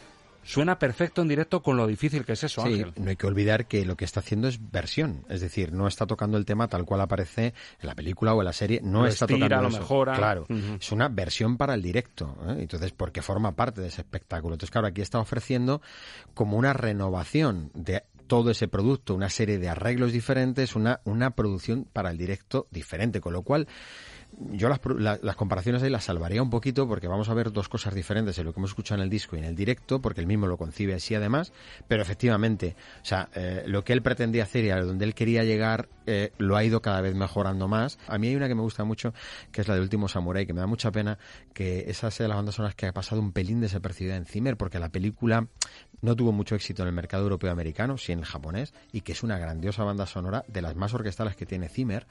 [0.47, 2.93] Suena perfecto en directo con lo difícil que es eso, sí, Ángel.
[2.97, 6.07] No hay que olvidar que lo que está haciendo es versión, es decir, no está
[6.07, 9.25] tocando el tema tal cual aparece en la película o en la serie, no está
[9.25, 9.79] estira, tocando lo eso.
[9.81, 10.15] mejora.
[10.17, 12.57] Claro, uh es una versión para el directo, ¿eh?
[12.61, 14.55] entonces porque forma parte de ese espectáculo.
[14.55, 15.83] Entonces, claro, aquí está ofreciendo
[16.35, 21.87] como una renovación de todo ese producto, una serie de arreglos diferentes, una, una producción
[21.93, 23.69] para el directo diferente, con lo cual
[24.53, 27.69] yo las, la, las, comparaciones ahí las salvaría un poquito porque vamos a ver dos
[27.69, 30.21] cosas diferentes en lo que hemos escuchado en el disco y en el directo, porque
[30.21, 31.53] él mismo lo concibe así además,
[31.89, 35.45] pero efectivamente, o sea, eh, lo que él pretendía hacer y a donde él quería
[35.45, 37.99] llegar eh, lo ha ido cada vez mejorando más.
[38.07, 39.13] A mí hay una que me gusta mucho,
[39.51, 41.19] que es la de Último Samurai, que me da mucha pena
[41.53, 44.57] que esa sea de las bandas sonoras que ha pasado un pelín desapercibida en Zimmer,
[44.57, 45.49] porque la película
[46.03, 49.13] no tuvo mucho éxito en el mercado europeo americano, sí en el japonés, y que
[49.13, 52.07] es una grandiosa banda sonora de las más orquestales que tiene Zimmer,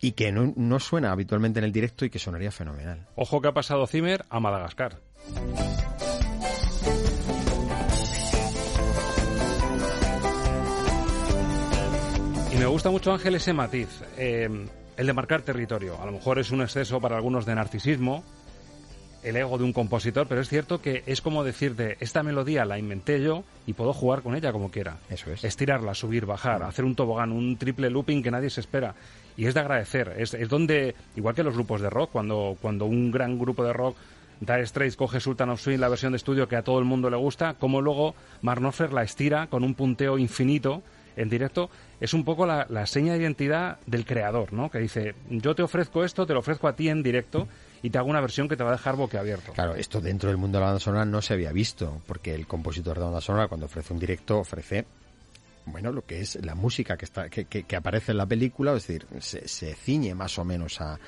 [0.00, 3.06] y que no, no suena habitualmente en el directo y que sonaría fenomenal.
[3.16, 4.98] Ojo que ha pasado Zimmer a Madagascar.
[12.52, 14.48] Y me gusta mucho Ángel ese matiz, eh,
[14.96, 16.00] el de marcar territorio.
[16.00, 18.24] A lo mejor es un exceso para algunos de narcisismo,
[19.22, 22.78] el ego de un compositor, pero es cierto que es como decirte, esta melodía la
[22.78, 24.98] inventé yo y puedo jugar con ella como quiera.
[25.10, 25.44] Eso es.
[25.44, 28.94] Estirarla, subir, bajar, hacer un tobogán, un triple looping que nadie se espera
[29.36, 30.14] y es de agradecer.
[30.18, 33.72] Es, es, donde, igual que los grupos de rock, cuando, cuando un gran grupo de
[33.72, 33.96] rock,
[34.40, 37.10] Dire Straits, coge Sultan of Swing, la versión de estudio que a todo el mundo
[37.10, 40.82] le gusta, como luego Marnoffer la estira con un punteo infinito
[41.16, 41.68] en directo,
[42.00, 44.70] es un poco la, la, seña de identidad del creador, ¿no?
[44.70, 47.48] Que dice, yo te ofrezco esto, te lo ofrezco a ti en directo
[47.82, 49.52] y te hago una versión que te va a dejar boquiabierto.
[49.52, 52.46] Claro, esto dentro del mundo de la banda sonora no se había visto, porque el
[52.46, 54.86] compositor de banda sonora cuando ofrece un directo ofrece
[55.66, 58.72] bueno, lo que es la música que, está, que, que, que aparece en la película,
[58.72, 60.98] es decir, se, se ciñe más o menos a,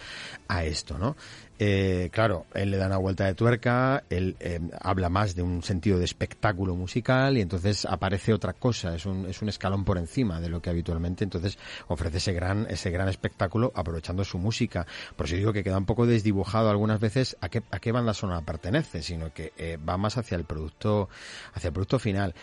[0.49, 1.17] a esto, ¿no?
[1.65, 5.63] Eh, claro, él le da una vuelta de tuerca, él eh, habla más de un
[5.63, 9.97] sentido de espectáculo musical y entonces aparece otra cosa, es un, es un escalón por
[9.97, 14.89] encima de lo que habitualmente, entonces ofrece ese gran, ese gran espectáculo aprovechando su música.
[15.15, 18.13] Por eso digo que queda un poco desdibujado algunas veces a qué, a qué banda
[18.13, 21.09] sonora pertenece, sino que eh, va más hacia el producto,
[21.55, 22.35] hacia el producto final.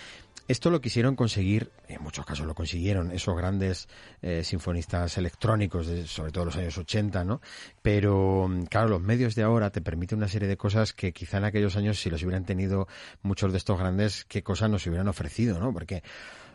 [0.50, 3.88] Esto lo quisieron conseguir, en muchos casos lo consiguieron, esos grandes
[4.24, 7.40] eh, sinfonistas electrónicos, de, sobre todo los años 80, ¿no?
[7.84, 11.44] Pero, claro, los medios de ahora te permiten una serie de cosas que quizá en
[11.44, 12.88] aquellos años, si los hubieran tenido
[13.22, 15.72] muchos de estos grandes, qué cosas nos hubieran ofrecido, ¿no?
[15.72, 16.02] Porque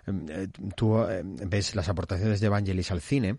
[0.08, 3.38] em, eh, tú eh, ves las aportaciones de Evangelis al cine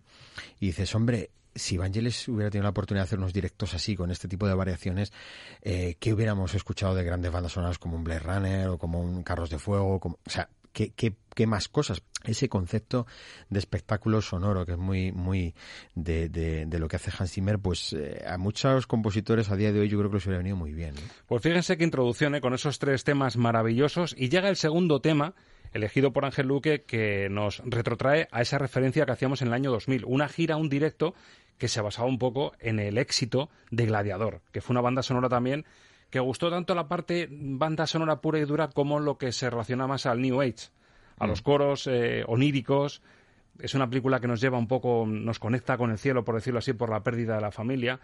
[0.61, 4.11] y dices, hombre, si Vangelis hubiera tenido la oportunidad de hacer unos directos así, con
[4.11, 5.13] este tipo de variaciones,
[5.61, 9.23] eh, ¿qué hubiéramos escuchado de grandes bandas sonoras como un Blade Runner o como un
[9.23, 9.95] Carros de Fuego?
[9.95, 12.03] O sea, ¿qué, más cosas?
[12.23, 13.05] Ese concepto
[13.49, 15.53] de espectáculo sonoro, que es muy, muy
[15.93, 19.71] de, de, de lo que hace Hans Zimmer, pues eh, a muchos compositores a día
[19.71, 20.95] de hoy yo creo que les hubiera venido muy bien.
[20.97, 21.01] ¿eh?
[21.27, 24.15] Pues fíjense qué introducción, con esos tres temas maravillosos.
[24.17, 25.35] Y llega el segundo tema,
[25.71, 29.71] elegido por Ángel Luque, que nos retrotrae a esa referencia que hacíamos en el año
[29.71, 30.03] 2000.
[30.05, 31.13] Una gira, un directo
[31.57, 35.29] que se basaba un poco en el éxito de Gladiador, que fue una banda sonora
[35.29, 35.65] también
[36.09, 39.85] que gustó tanto la parte banda sonora pura y dura como lo que se relaciona
[39.85, 40.69] más al New Age,
[41.17, 41.43] a los mm.
[41.43, 43.01] coros eh, oníricos.
[43.59, 46.59] Es una película que nos lleva un poco, nos conecta con el cielo, por decirlo
[46.59, 47.99] así, por la pérdida de la familia.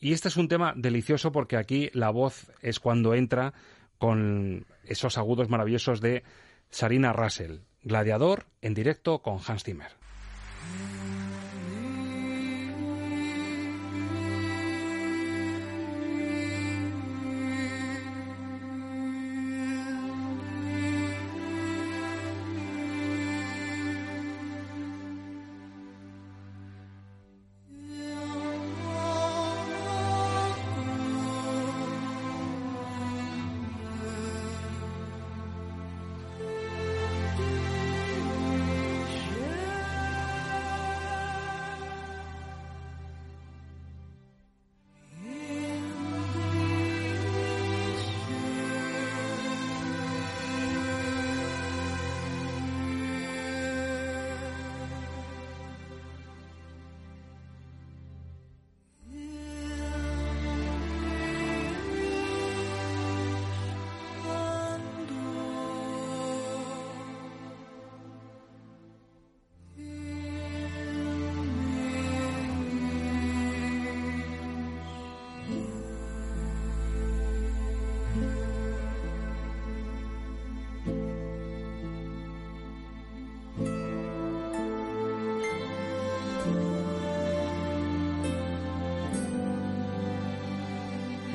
[0.00, 3.52] Y este es un tema delicioso porque aquí la voz es cuando entra
[3.98, 6.22] con esos agudos maravillosos de
[6.70, 9.90] Sarina Russell, gladiador en directo con Hans Zimmer.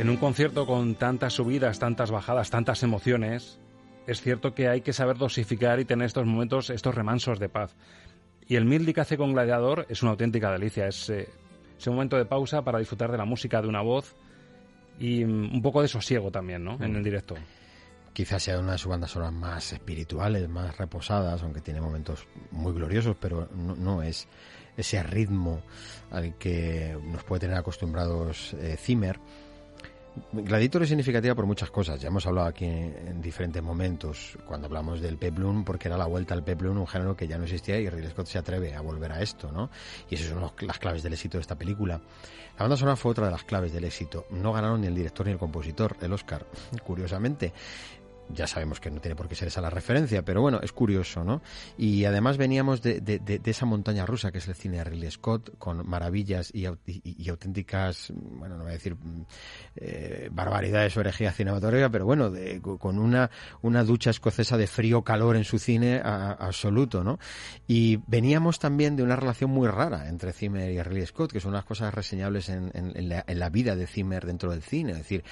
[0.04, 3.58] En un concierto con tantas subidas, tantas bajadas, tantas emociones,
[4.06, 7.74] es cierto que hay que saber dosificar y tener estos momentos, estos remansos de paz.
[8.46, 10.88] Y el Mildi que hace con Gladiador es una auténtica delicia.
[10.90, 11.30] Es eh,
[11.80, 14.14] ese momento de pausa para disfrutar de la música de una voz
[15.00, 16.76] y mm, un poco de sosiego también, ¿no?
[16.84, 17.36] En el directo.
[18.12, 22.74] Quizás sea una de sus bandas sonoras más espirituales, más reposadas, aunque tiene momentos muy
[22.74, 24.28] gloriosos, pero no, no es
[24.76, 25.62] ese ritmo
[26.12, 29.18] al que nos puede tener acostumbrados eh, Zimmer.
[30.32, 32.00] Gladiator es significativa por muchas cosas.
[32.00, 36.06] Ya hemos hablado aquí en, en diferentes momentos cuando hablamos del peplum, porque era la
[36.06, 38.82] vuelta al peplum, un género que ya no existía y Ridley Scott se atreve a
[38.82, 39.70] volver a esto, ¿no?
[40.10, 42.00] Y esas son los- las claves del éxito de esta película.
[42.58, 44.26] La banda sonora fue otra de las claves del éxito.
[44.30, 46.46] No ganaron ni el director ni el compositor el Oscar,
[46.84, 47.52] curiosamente.
[48.30, 51.24] Ya sabemos que no tiene por qué ser esa la referencia, pero bueno, es curioso,
[51.24, 51.42] ¿no?
[51.78, 55.12] Y además veníamos de, de- de- esa montaña rusa que es el cine de Ridley
[55.12, 58.96] Scott, con maravillas y, au- y- y auténticas, bueno, no voy a decir
[59.76, 62.32] eh, barbaridades o herejía cinematográfica, pero bueno,
[62.80, 63.30] con una,
[63.62, 67.20] una ducha escocesa de frío-calor en su cine a- absoluto, ¿no?
[67.68, 71.52] Y veníamos también de una relación muy rara entre Zimmer y Ridley Scott, que son
[71.52, 74.94] unas cosas reseñables en, en- en la, en la vida de Zimmer dentro del cine.
[74.94, 75.24] Es decir,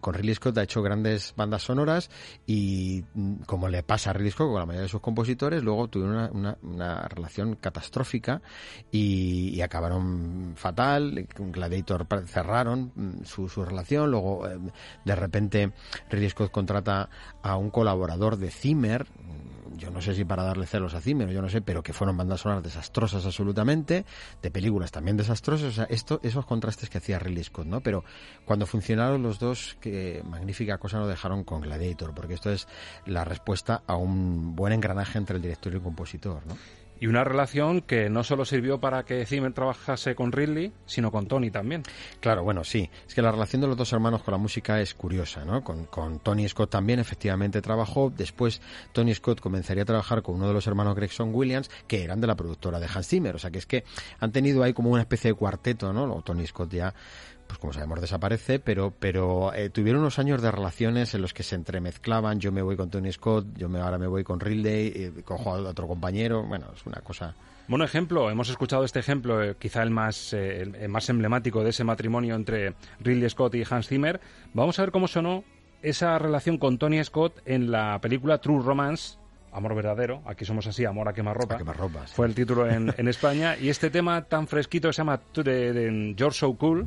[0.00, 2.10] con Ridley Scott ha hecho grandes bandas sonoras
[2.46, 5.88] y mm, como le pasa a Ridley Scott con la mayoría de sus compositores, luego
[5.88, 8.42] tuvieron una, una- una relación catastrófica
[8.90, 11.26] y, acabaron fatal.
[11.36, 14.58] Gladiator cerraron mm, su, su relación, luego eh,
[15.04, 15.72] de repente
[16.10, 17.08] Ridley Scott contrata
[17.42, 21.28] a un colaborador de Zimmer, mm, yo no sé si para darle celos a Zimmer,
[21.30, 24.04] yo no sé, pero que fueron bandas sonoras desastrosas absolutamente,
[24.40, 27.80] de películas también desastrosas, o sea, esto, esos contrastes que hacía Ridley Scott, ¿no?
[27.80, 28.04] Pero
[28.44, 32.68] cuando funcionaron los dos, qué magnífica cosa nos dejaron con Gladiator, porque esto es
[33.06, 36.56] la respuesta a un buen engranaje entre el director y el compositor, ¿no?
[37.02, 41.26] Y una relación que no solo sirvió para que Zimmer trabajase con Ridley, sino con
[41.26, 41.82] Tony también.
[42.20, 42.88] Claro, bueno, sí.
[43.08, 45.64] Es que la relación de los dos hermanos con la música es curiosa, ¿no?
[45.64, 48.12] Con, con Tony Scott también efectivamente trabajó.
[48.16, 48.60] Después
[48.92, 52.28] Tony Scott comenzaría a trabajar con uno de los hermanos Gregson Williams, que eran de
[52.28, 53.34] la productora de Hans Zimmer.
[53.34, 53.82] O sea que es que
[54.20, 56.22] han tenido ahí como una especie de cuarteto, ¿no?
[56.22, 56.94] Tony Scott ya
[57.52, 61.42] pues como sabemos desaparece, pero pero eh, tuvieron unos años de relaciones en los que
[61.42, 64.92] se entremezclaban, yo me voy con Tony Scott, yo me, ahora me voy con Ridley,
[64.94, 67.34] eh, cojo a otro compañero, bueno, es una cosa
[67.68, 71.70] Bueno, ejemplo, hemos escuchado este ejemplo, eh, quizá el más, eh, el- más emblemático de
[71.70, 74.20] ese matrimonio entre Ridley Scott y Hans Zimmer.
[74.54, 75.44] Vamos a ver cómo sonó
[75.82, 79.18] esa relación con Tony Scott en la película True Romance.
[79.54, 81.58] Amor verdadero, aquí somos así, amor a quemarropa.
[81.58, 82.14] quemarropa, sí.
[82.16, 83.54] Fue el título en, en España.
[83.60, 86.86] Y este tema tan fresquito se llama George So Cool.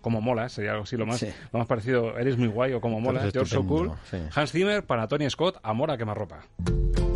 [0.00, 1.28] Como mola, sería algo así lo más, Sí.
[1.52, 2.18] lo más parecido.
[2.18, 3.92] Eres muy guay o como mola, Eres George So Cool.
[4.10, 4.16] sí.
[4.34, 6.40] Hans Zimmer para Tony Scott, amor a quemarropa.
[6.64, 7.09] Ya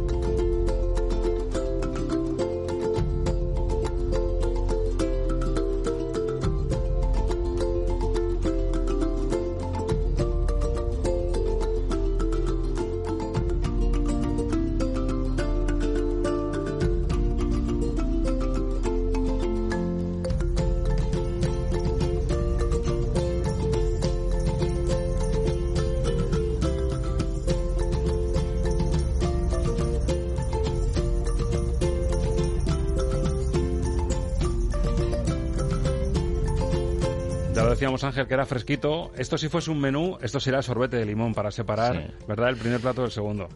[37.94, 39.12] decíamos Ángel que era fresquito.
[39.16, 42.26] Esto si fuese un menú, esto sería sorbete de limón para separar, Sí.
[42.26, 42.48] ¿verdad?
[42.50, 43.48] El primer plato del segundo.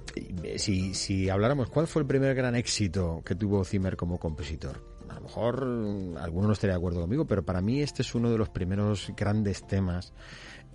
[0.42, 4.80] Eh, si, si habláramos, ¿cuál fue el primer gran éxito que tuvo Zimmer como compositor?
[5.08, 8.14] A lo mejor mm, alguno no estaría de acuerdo conmigo, pero para mí este es
[8.14, 10.12] uno de los primeros grandes temas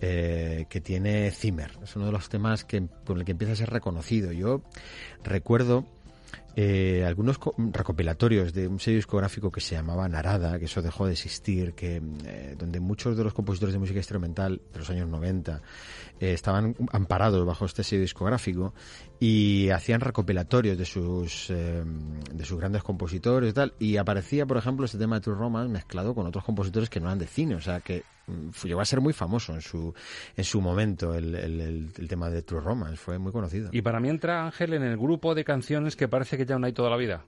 [0.00, 1.70] eh, que tiene Zimmer.
[1.82, 4.32] Es uno de los temas que, con el que empieza a ser reconocido.
[4.32, 4.62] Yo
[5.22, 5.86] recuerdo
[6.56, 11.06] eh, algunos co- recopilatorios de un sello discográfico que se llamaba Narada, que eso dejó
[11.06, 15.08] de existir, que eh, donde muchos de los compositores de música instrumental de los años
[15.08, 15.60] 90
[16.20, 18.72] eh, estaban amparados bajo este sello discográfico
[19.18, 21.82] y hacían recopilatorios de sus eh,
[22.32, 25.72] de sus grandes compositores y tal y aparecía por ejemplo este tema de True Romance
[25.72, 28.02] mezclado con otros compositores que no eran de cine o sea que
[28.64, 29.94] llegó a ser muy famoso en su
[30.36, 34.08] en su momento el, el- tema de True Romance fue muy conocido Y para mí
[34.08, 36.96] entra Ángel en el grupo de canciones que parece que ya no hay toda la
[36.96, 37.24] vida.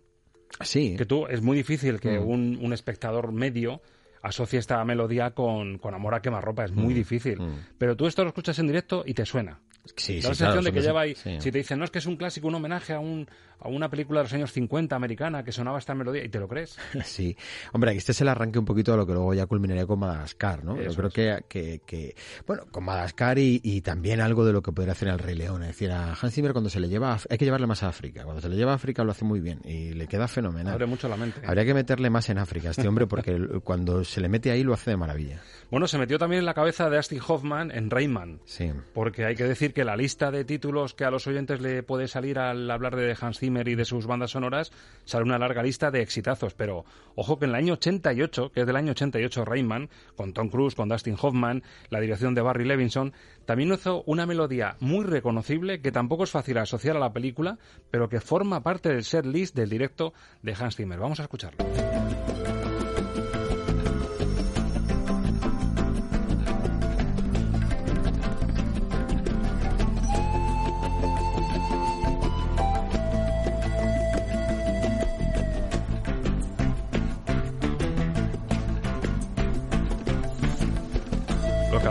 [0.60, 0.94] Sí.
[0.96, 2.28] Que tú, es muy difícil que Mm.
[2.28, 3.82] un, un espectador medio
[4.22, 7.38] asocie esta melodía con, con amor a quemarropa, es muy Mm, difícil.
[7.78, 9.60] Pero tú esto lo escuchas en directo y te suena.
[9.96, 11.36] Sí, la sí, claro, sensación de que lleva ahí, sí.
[11.40, 13.28] si te dicen, no, es que es un clásico, un homenaje a, un,
[13.60, 16.48] a una película de los años 50 americana que sonaba esta melodía, y te lo
[16.48, 16.76] crees.
[17.06, 17.36] Sí,
[17.72, 20.64] hombre, este es el arranque un poquito de lo que luego ya culminaría con Madagascar,
[20.64, 20.80] ¿no?
[20.80, 22.14] Yo creo que, que, que,
[22.46, 25.62] bueno, con Madagascar y, y también algo de lo que podría hacer el Rey León.
[25.62, 27.88] Es decir, a Hans Zimmer cuando se le lleva, a hay que llevarle más a
[27.88, 28.24] África.
[28.24, 30.74] Cuando se le lleva a África lo hace muy bien y le queda fenomenal.
[30.74, 31.40] Abre mucho la mente.
[31.46, 34.62] Habría que meterle más en África a este hombre porque cuando se le mete ahí
[34.62, 35.40] lo hace de maravilla.
[35.70, 38.40] Bueno, se metió también en la cabeza de Dustin Hoffman en Rayman.
[38.44, 38.70] Sí.
[38.94, 42.08] Porque hay que decir que la lista de títulos que a los oyentes le puede
[42.08, 44.72] salir al hablar de Hans Zimmer y de sus bandas sonoras
[45.04, 46.54] sale una larga lista de exitazos.
[46.54, 46.84] Pero
[47.14, 50.74] ojo que en el año 88, que es del año 88 Rayman, con Tom Cruise,
[50.74, 53.12] con Dustin Hoffman, la dirección de Barry Levinson,
[53.44, 57.58] también hizo una melodía muy reconocible que tampoco es fácil asociar a la película,
[57.90, 60.98] pero que forma parte del set list del directo de Hans Zimmer.
[60.98, 61.64] Vamos a escucharlo.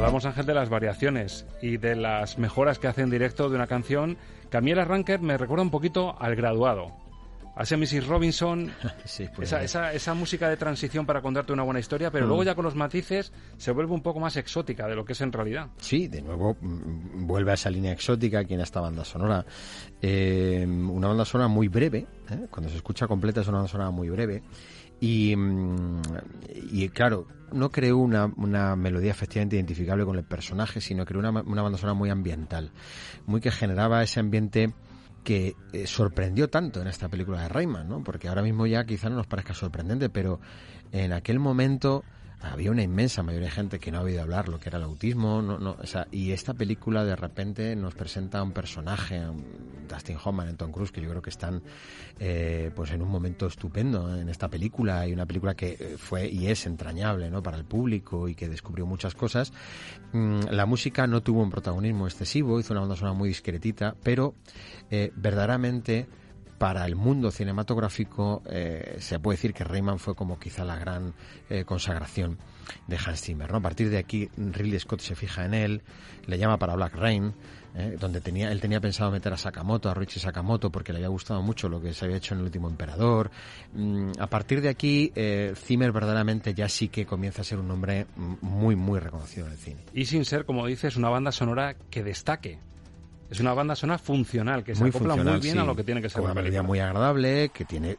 [0.06, 3.66] Hablamos, Ángel, de las variaciones y de las mejoras que hace en directo de una
[3.66, 4.18] canción,
[4.51, 6.91] que a mí el arranque me recuerda un poquito al graduado.
[7.60, 8.06] Ese Mrs.
[8.08, 8.70] Robinson,
[9.06, 12.28] Sí, pues, esa, esa, esa música de transición para contarte una buena historia, pero Mm.
[12.28, 15.22] luego ya con los matices se vuelve un poco más exótica de lo que es
[15.22, 15.70] en realidad.
[15.78, 19.45] Sí, de nuevo mm, vuelve a esa línea exótica aquí en esta banda sonora.
[20.01, 22.45] Eh, una banda sonora muy breve, ¿eh?
[22.51, 24.43] cuando se escucha completa es una banda sonora muy breve.
[25.00, 26.02] Y, mm,
[26.72, 31.32] y claro, no creó una, una melodía efectivamente identificable con el personaje, sino creó una,
[31.41, 32.72] una banda sonora muy ambiental,
[33.26, 34.74] muy que generaba ese ambiente
[35.24, 38.04] que eh, sorprendió tanto en esta película de Rayman, ¿no?
[38.04, 40.39] Porque ahora mismo ya quizá no nos parezca sorprendente, pero
[40.91, 42.04] en aquel momento
[42.41, 44.83] había una inmensa mayoría de gente que no había oído hablar lo que era el
[44.83, 49.21] autismo, no, no, o sea, y esta película de repente nos presenta un personaje,
[49.89, 51.61] Dustin Hoffman y Tom Cruise, que yo creo que están
[52.19, 56.27] eh, pues en un momento estupendo en esta película, y una película que eh, fue
[56.29, 57.41] y es entrañable ¿no?
[57.41, 59.53] para el público y que descubrió muchas cosas.
[60.13, 64.36] Mm, la música no tuvo un protagonismo excesivo, hizo una banda sonora muy discretita, pero
[64.89, 66.07] eh, verdaderamente
[66.58, 71.14] para el mundo cinematográfico eh, se puede decir que Rayman fue como quizá la gran
[71.49, 72.38] eh, consagración
[72.88, 73.51] de Hans Zimmer.
[73.51, 73.58] ¿no?
[73.58, 75.82] A partir de aquí Ridley Scott se fija en él,
[76.26, 77.34] le llama para Black Rain,
[77.76, 81.10] eh, donde tenía, él tenía pensado meter a Sakamoto, a Richie Sakamoto, porque le había
[81.10, 83.30] gustado mucho lo que se había hecho en El Último Emperador.
[83.74, 85.12] Mm, a partir de aquí
[85.56, 89.51] Zimmer verdaderamente ya sí que comienza a ser un hombre mm, muy, muy reconocido en
[89.51, 89.82] el cine.
[89.93, 92.60] Y sin ser, como dices, una banda sonora que destaque.
[93.36, 95.83] Es una banda sonora funcional, que se muy acopla muy bien sí, a lo que
[95.83, 97.97] tiene que ser una una melodía muy agradable que tiene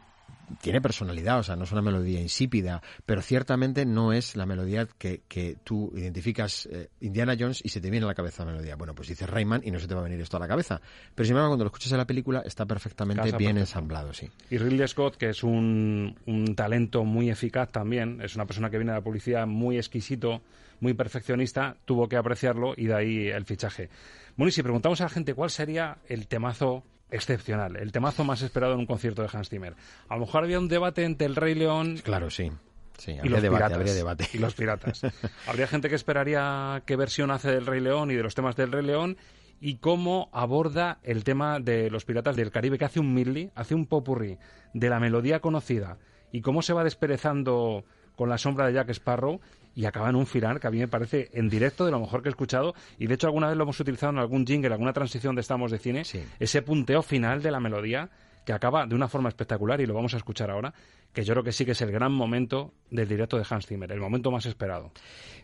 [0.61, 4.87] tiene personalidad, o sea, no es una melodía insípida, pero ciertamente no es la melodía
[4.97, 8.51] que, que tú identificas eh, Indiana Jones y se te viene a la cabeza la
[8.51, 8.75] melodía.
[8.75, 10.79] Bueno, pues dices Rayman y no se te va a venir esto a la cabeza.
[11.13, 14.29] Pero sin embargo, cuando lo escuchas en la película está perfectamente Casa bien ensamblado, sí.
[14.49, 18.77] Y Ridley Scott, que es un, un talento muy eficaz también, es una persona que
[18.77, 20.41] viene de la policía muy exquisito,
[20.79, 23.89] muy perfeccionista, tuvo que apreciarlo y de ahí el fichaje.
[24.37, 28.41] Bueno, y si preguntamos a la gente cuál sería el temazo excepcional, el temazo más
[28.41, 29.75] esperado en un concierto de Hans Zimmer,
[30.07, 32.51] a lo mejor había un debate entre el Rey León Claro, sí.
[32.97, 33.77] Sí, y habría los debate, piratas.
[33.77, 34.29] habría debate.
[34.33, 35.01] Y los piratas.
[35.47, 38.71] Habría gente que esperaría qué versión hace del Rey León y de los temas del
[38.71, 39.17] Rey León
[39.61, 43.75] y cómo aborda el tema de los piratas del Caribe, que hace un medley, hace
[43.75, 44.39] un popurrí
[44.73, 45.99] de la melodía conocida
[46.31, 47.85] y cómo se va desperezando
[48.17, 49.39] con la sombra de Jack Sparrow
[49.75, 52.23] y acaba en un final que a mí me parece en directo de lo mejor
[52.23, 54.91] que he escuchado y de hecho alguna vez lo hemos utilizado en algún jingle, alguna
[54.91, 56.03] transición de Estamos de Cine,
[56.39, 58.09] ese punteo final de la melodía
[58.43, 60.73] que acaba de una forma espectacular y lo vamos a escuchar ahora,
[61.13, 63.91] que yo creo que sí que es el gran momento del directo de Hans Zimmer,
[63.91, 64.91] el momento más esperado.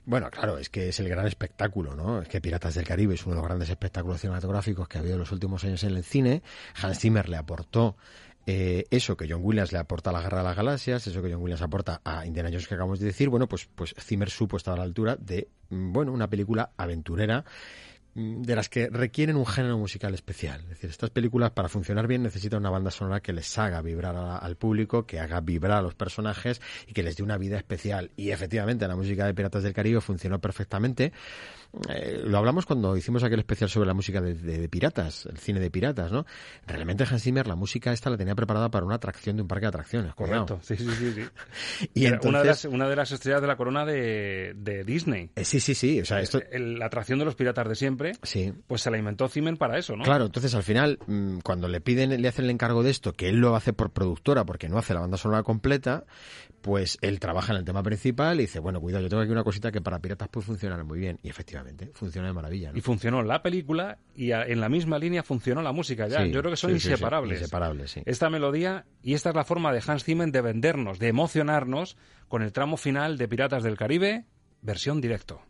[0.05, 2.21] Bueno, claro, es que es el gran espectáculo, ¿no?
[2.21, 5.15] Es que Piratas del Caribe es uno de los grandes espectáculos cinematográficos que ha habido
[5.15, 6.43] en los últimos años en el cine.
[6.81, 7.97] Hans Zimmer le aportó
[8.45, 11.31] eh, eso que John Williams le aporta a la Guerra de las Galaxias, eso que
[11.31, 14.57] John Williams aporta a Indiana Jones que acabamos de decir, bueno, pues, pues Zimmer supo
[14.57, 17.45] estar a la altura de, mm, bueno, una película aventurera
[18.15, 20.61] mm, de las que requieren un género musical especial.
[20.63, 24.15] Es decir, estas películas para funcionar bien necesitan una banda sonora que les haga vibrar
[24.15, 28.11] al público, que haga vibrar a los personajes y que les dé una vida especial.
[28.17, 31.13] Y efectivamente, la música de Piratas del Caribe funcionó perfectamente.
[31.89, 35.37] Eh, lo hablamos cuando hicimos aquel especial sobre la música de, de- de piratas, el
[35.39, 36.25] cine de piratas, ¿no?
[36.67, 39.63] Realmente Hans Zimmer la música esta la tenía preparada para una atracción de un parque
[39.65, 40.13] de atracciones.
[40.13, 41.11] Correcto, sí, sí, sí.
[41.13, 41.21] sí.
[41.95, 44.83] Y Era una, de las, entonces- una de las estrellas de la corona de, de
[44.83, 45.31] Disney.
[45.35, 45.99] Eh, sí, sí, sí.
[46.01, 48.53] O sea, esto, El- la atracción de los piratas de siempre, sí.
[48.67, 50.03] pues se la inventó Zimmer para eso, ¿no?
[50.03, 53.29] Claro, entonces al final, mm, cuando le piden, le hacen el encargo de esto, que
[53.29, 56.05] él lo hace por productora, porque no hace la banda sonora completa,
[56.61, 59.43] pues él trabaja en el tema principal y dice, bueno, cuidado, yo tengo aquí una
[59.43, 61.19] cosita que para piratas puede funcionar muy bien.
[61.23, 62.71] Y efectivamente efectivamente, funciona de maravilla.
[62.71, 62.77] ¿no?
[62.77, 66.23] Y funcionó la película y a- en la misma línea funcionó la música ya.
[66.23, 67.39] Sí, Yo creo que son sí, sí, sí, inseparables.
[67.39, 67.97] inseparables.
[68.05, 71.97] Esta melodía y esta es la forma de Hans Zimmer de vendernos, de emocionarnos
[72.27, 74.25] con el tramo final de Piratas del Caribe,
[74.61, 75.41] versión directo.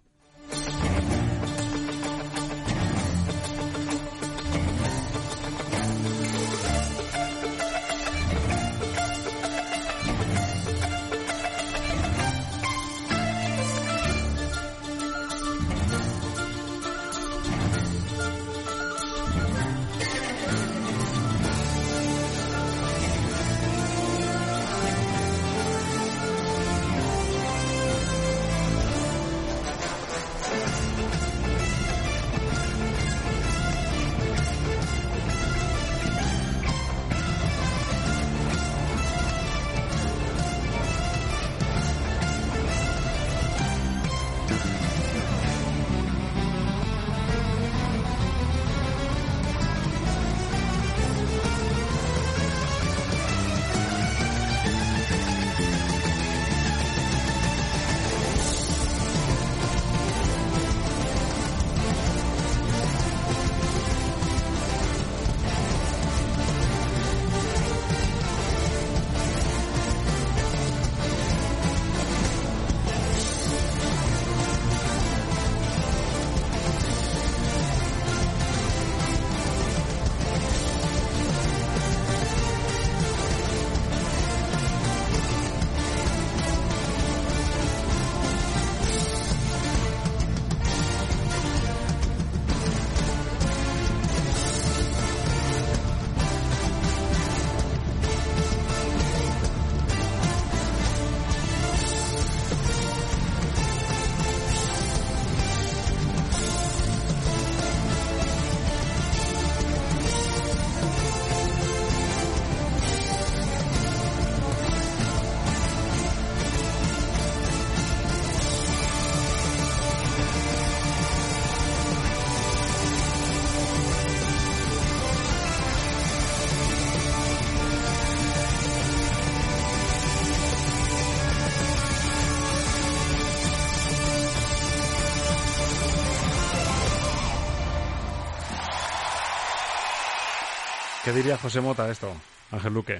[141.13, 142.11] ¿Qué diría José Mota de esto,
[142.49, 142.99] Ángel Luque?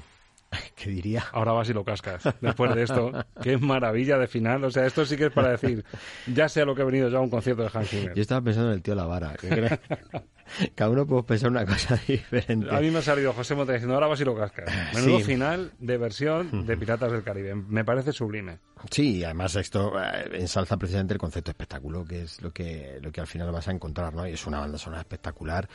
[0.75, 1.23] ¿Qué diría?
[1.31, 2.23] Ahora vas y lo cascas.
[2.41, 3.11] Después de esto,
[3.41, 4.63] qué maravilla de final.
[4.65, 5.83] O sea, esto sí que es para decir,
[6.27, 8.13] ya sé a lo que he venido yo a un concierto de Hans Zimmer.
[8.13, 9.33] Yo estaba pensando en el tío Lavara.
[10.75, 12.69] Cada uno puede pensar una cosa diferente.
[12.69, 14.69] A mí me ha salido José Mota diciendo, ahora vas y lo cascas.
[14.93, 15.23] Menudo Sí.
[15.23, 17.55] final de versión de Piratas del Caribe.
[17.55, 18.59] Me parece sublime.
[18.91, 22.99] Sí, y además esto eh, ensalza precisamente el concepto de espectáculo, que es lo que,
[23.01, 24.27] lo que al final vas a encontrar, ¿no?
[24.27, 25.67] Y es una banda sonora espectacular.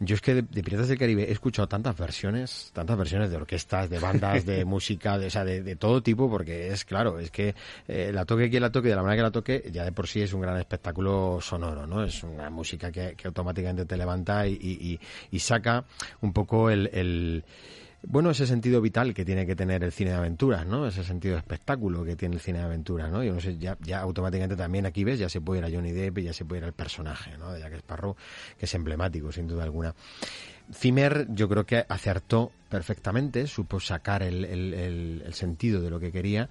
[0.00, 3.36] Yo es que de, de Piratas del Caribe he escuchado tantas versiones, tantas versiones de
[3.36, 7.18] orquestas, de bandas, de música, de, o sea, de, de todo tipo, porque es claro,
[7.18, 7.54] es que
[7.88, 10.06] eh, la toque quien la toque, de la manera que la toque, ya de por
[10.06, 12.04] sí es un gran espectáculo sonoro, ¿no?
[12.04, 15.00] Es una música que, que automáticamente te levanta y, y- y-
[15.32, 15.84] y saca
[16.20, 17.44] un poco el- el
[18.02, 20.86] bueno, ese sentido vital que tiene que tener el cine de aventuras, ¿no?
[20.86, 23.22] Ese sentido de espectáculo que tiene el cine de aventuras, ¿no?
[23.24, 25.92] Yo no sé, ya, ya automáticamente también aquí ves, ya se puede ir a Johnny
[25.92, 27.52] Depp y ya se puede ir al personaje, ¿no?
[27.52, 28.16] De Jack Sparrow,
[28.58, 29.94] que es emblemático, sin duda alguna.
[30.72, 35.98] Zimmer yo creo que acertó perfectamente, supo sacar el, el- el- el sentido de lo
[35.98, 36.48] que quería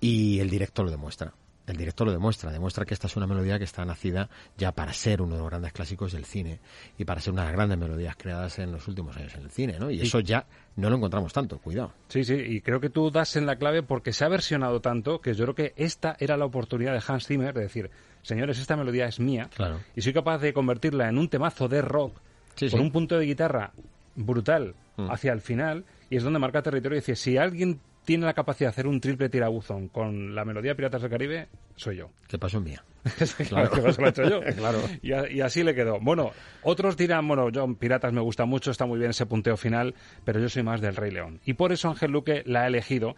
[0.00, 1.32] y el directo lo demuestra.
[1.66, 4.92] El directo lo demuestra, demuestra que esta es una melodía que está nacida ya para
[4.92, 6.58] ser uno de los grandes clásicos del cine
[6.98, 9.50] y para ser una de las grandes melodías creadas en los últimos años en el
[9.50, 9.88] cine, ¿no?
[9.90, 10.46] Y eso ya
[10.76, 11.92] no lo encontramos tanto, cuidado.
[12.08, 15.20] Sí, sí, y creo que tú das en la clave porque se ha versionado tanto
[15.20, 17.90] que yo creo que esta era la oportunidad de Hans Zimmer de decir,
[18.22, 19.78] señores, esta melodía es mía Claro.
[19.94, 22.16] y soy capaz de convertirla en un temazo de rock
[22.56, 22.84] Sí, con sí.
[22.86, 23.72] un punto de guitarra
[24.16, 25.10] brutal Mm.
[25.10, 27.80] hacia el final y es donde marca territorio y dice, si alguien
[28.10, 31.46] tiene la capacidad de hacer un triple tirabuzón con la melodía Piratas del Caribe,
[31.76, 32.10] soy yo.
[32.26, 32.84] ¿Qué pasó en mía?
[33.48, 34.40] claro, que lo he hecho yo.
[34.56, 34.80] Claro.
[35.00, 36.00] Y, a- y así le quedó.
[36.00, 36.32] Bueno,
[36.64, 39.94] otros dirán, bueno, yo Piratas me gusta mucho, está muy bien ese punteo final,
[40.24, 41.38] pero yo soy más del Rey León.
[41.44, 43.14] Y por eso Ángel Luque la ha elegido.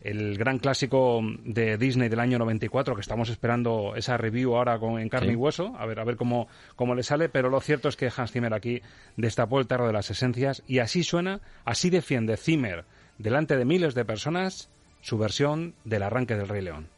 [0.00, 4.98] El gran clásico de Disney del año 94, que estamos esperando esa review ahora con,
[4.98, 5.32] en carne Sí.
[5.34, 8.10] y hueso, a ver, a ver cómo, cómo le sale, pero lo cierto es que
[8.16, 8.80] Hans Zimmer aquí
[9.18, 12.86] destapó el tarro de las esencias y así suena, así defiende Zimmer
[13.20, 14.70] delante de miles de personas
[15.02, 16.88] su versión del arranque del Rey León.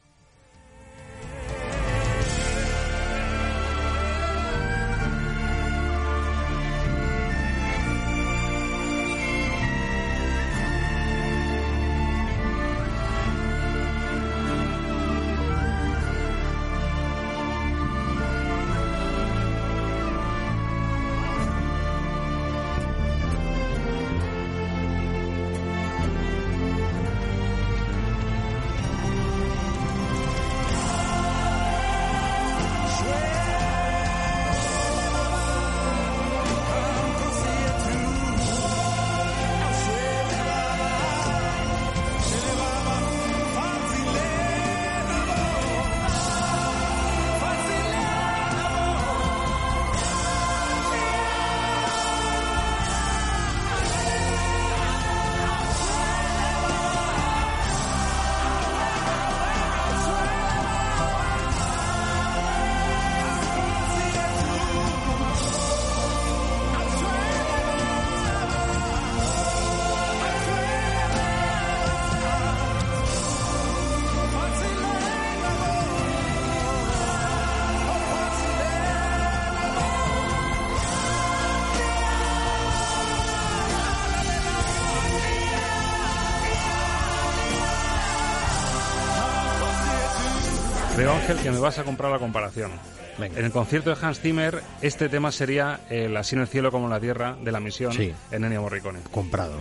[91.32, 92.70] Ángel, que me vas a comprar la comparación.
[93.18, 96.86] En el concierto de Hans Zimmer, este tema sería el Así en el cielo como
[96.86, 98.12] en la tierra de la misión Sí.
[98.30, 99.00] en Ennio Morricone.
[99.10, 99.60] comprado.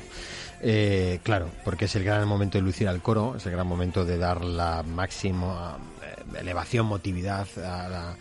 [0.61, 4.05] Eh, claro, porque es el gran momento de lucir al coro, es el gran momento
[4.05, 8.15] de dar la máxima eh, elevación, motividad a la-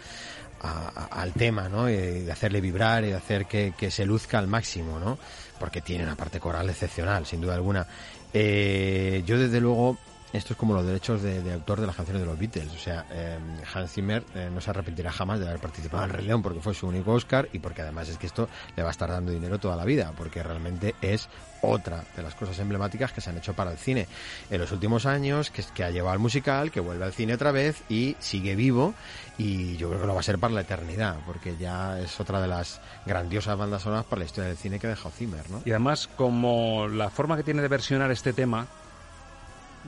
[0.62, 1.88] a- a- al tema, ¿no?
[1.90, 5.18] Y de hacerle vibrar y de hacer que, que se luzca al máximo, ¿no?
[5.58, 7.86] Porque tiene una parte coral excepcional, sin duda alguna.
[8.32, 9.98] Eh, yo, desde luego,
[10.32, 12.72] esto es como los derechos de, de autor de las canciones de los Beatles.
[12.72, 13.38] O sea, eh,
[13.74, 16.60] Hans Zimmer eh, no se arrepentirá jamás de haber participado en El Rey León porque
[16.60, 19.32] fue su único Oscar y porque además es que esto le va a estar dando
[19.32, 21.28] dinero toda la vida, porque realmente es
[21.62, 24.06] otra de las cosas emblemáticas que se han hecho para el cine
[24.50, 27.34] en los últimos años, que es que ha llevado al musical, que vuelve al cine
[27.34, 28.94] otra vez y sigue vivo
[29.36, 32.40] y yo creo que lo va a ser para la eternidad, porque ya es otra
[32.40, 35.62] de las grandiosas bandas sonoras para la historia del cine que ha dejado Zimmer, ¿no?
[35.64, 38.66] Y además, como la forma que tiene de versionar este tema,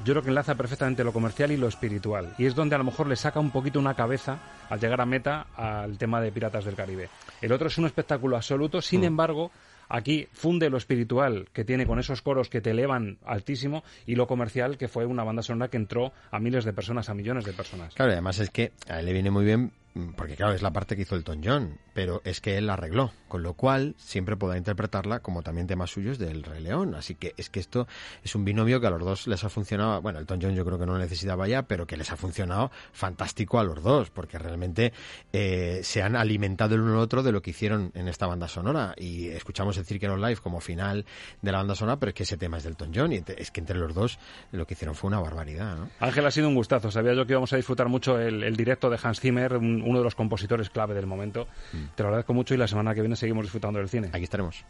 [0.05, 2.35] yo creo que enlaza perfectamente lo comercial y lo espiritual.
[2.39, 4.39] Y es donde a lo mejor le saca un poquito una cabeza
[4.71, 7.09] al llegar a meta al tema de Piratas del Caribe.
[7.41, 9.05] El otro es un espectáculo absoluto, sin Mm.
[9.05, 9.51] embargo,
[9.89, 14.27] aquí funde lo espiritual que tiene con esos coros que te elevan altísimo y lo
[14.27, 17.53] comercial que fue una banda sonora que entró a miles de personas, a millones de
[17.53, 17.95] personas.
[17.95, 19.73] Claro, y además es que a él le viene muy bien,
[20.17, 23.13] porque claro, es la parte que hizo Elton John, pero es que él la arregló,
[23.29, 26.95] con lo cual siempre podrá interpretarla como también temas suyos del Rey León.
[26.95, 27.87] Así que es que esto
[28.25, 30.79] es un binomio que a los dos les ha funcionado, bueno, Elton John yo creo
[30.79, 34.93] que no necesitaba ya, pero que les ha funcionado fantástico a los dos, porque realmente
[35.33, 38.49] eh, se han alimentado el uno al otro de lo que hicieron en esta banda
[38.49, 38.95] sonora.
[38.97, 41.05] Y escuchamos el Circle of Life como final
[41.43, 43.51] de la banda sonora, pero es que ese tema es de Elton John y es
[43.51, 44.19] que entre los dos
[44.53, 45.91] lo que hicieron fue una barbaridad, ¿no?
[46.01, 46.91] Ángel, ha sido un gustazo.
[46.91, 49.99] Sabía yo que íbamos a disfrutar mucho el, el directo de Hans Zimmer, un- uno
[49.99, 51.47] de los compositores clave del momento.
[51.95, 54.09] Te lo agradezco mucho y la semana que viene seguimos disfrutando del cine.
[54.13, 54.65] Aquí estaremos.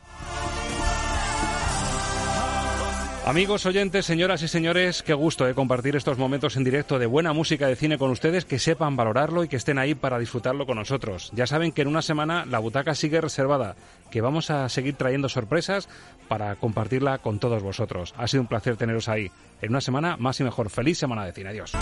[3.25, 7.33] Amigos, oyentes, señoras y señores, qué gusto eh, compartir estos momentos en directo de buena
[7.33, 10.77] música de cine con ustedes, que sepan valorarlo y que estén ahí para disfrutarlo con
[10.77, 11.31] nosotros.
[11.33, 13.77] Ya saben que en una semana la butaca sigue reservada,
[14.11, 15.89] que vamos a seguir trayendo sorpresas
[16.27, 18.13] para compartirla con todos vosotros.
[18.19, 19.31] Ha sido un placer teneros ahí.
[19.61, 20.69] En una semana más y mejor.
[20.69, 21.51] Feliz semana de cine.
[21.51, 21.73] Adiós.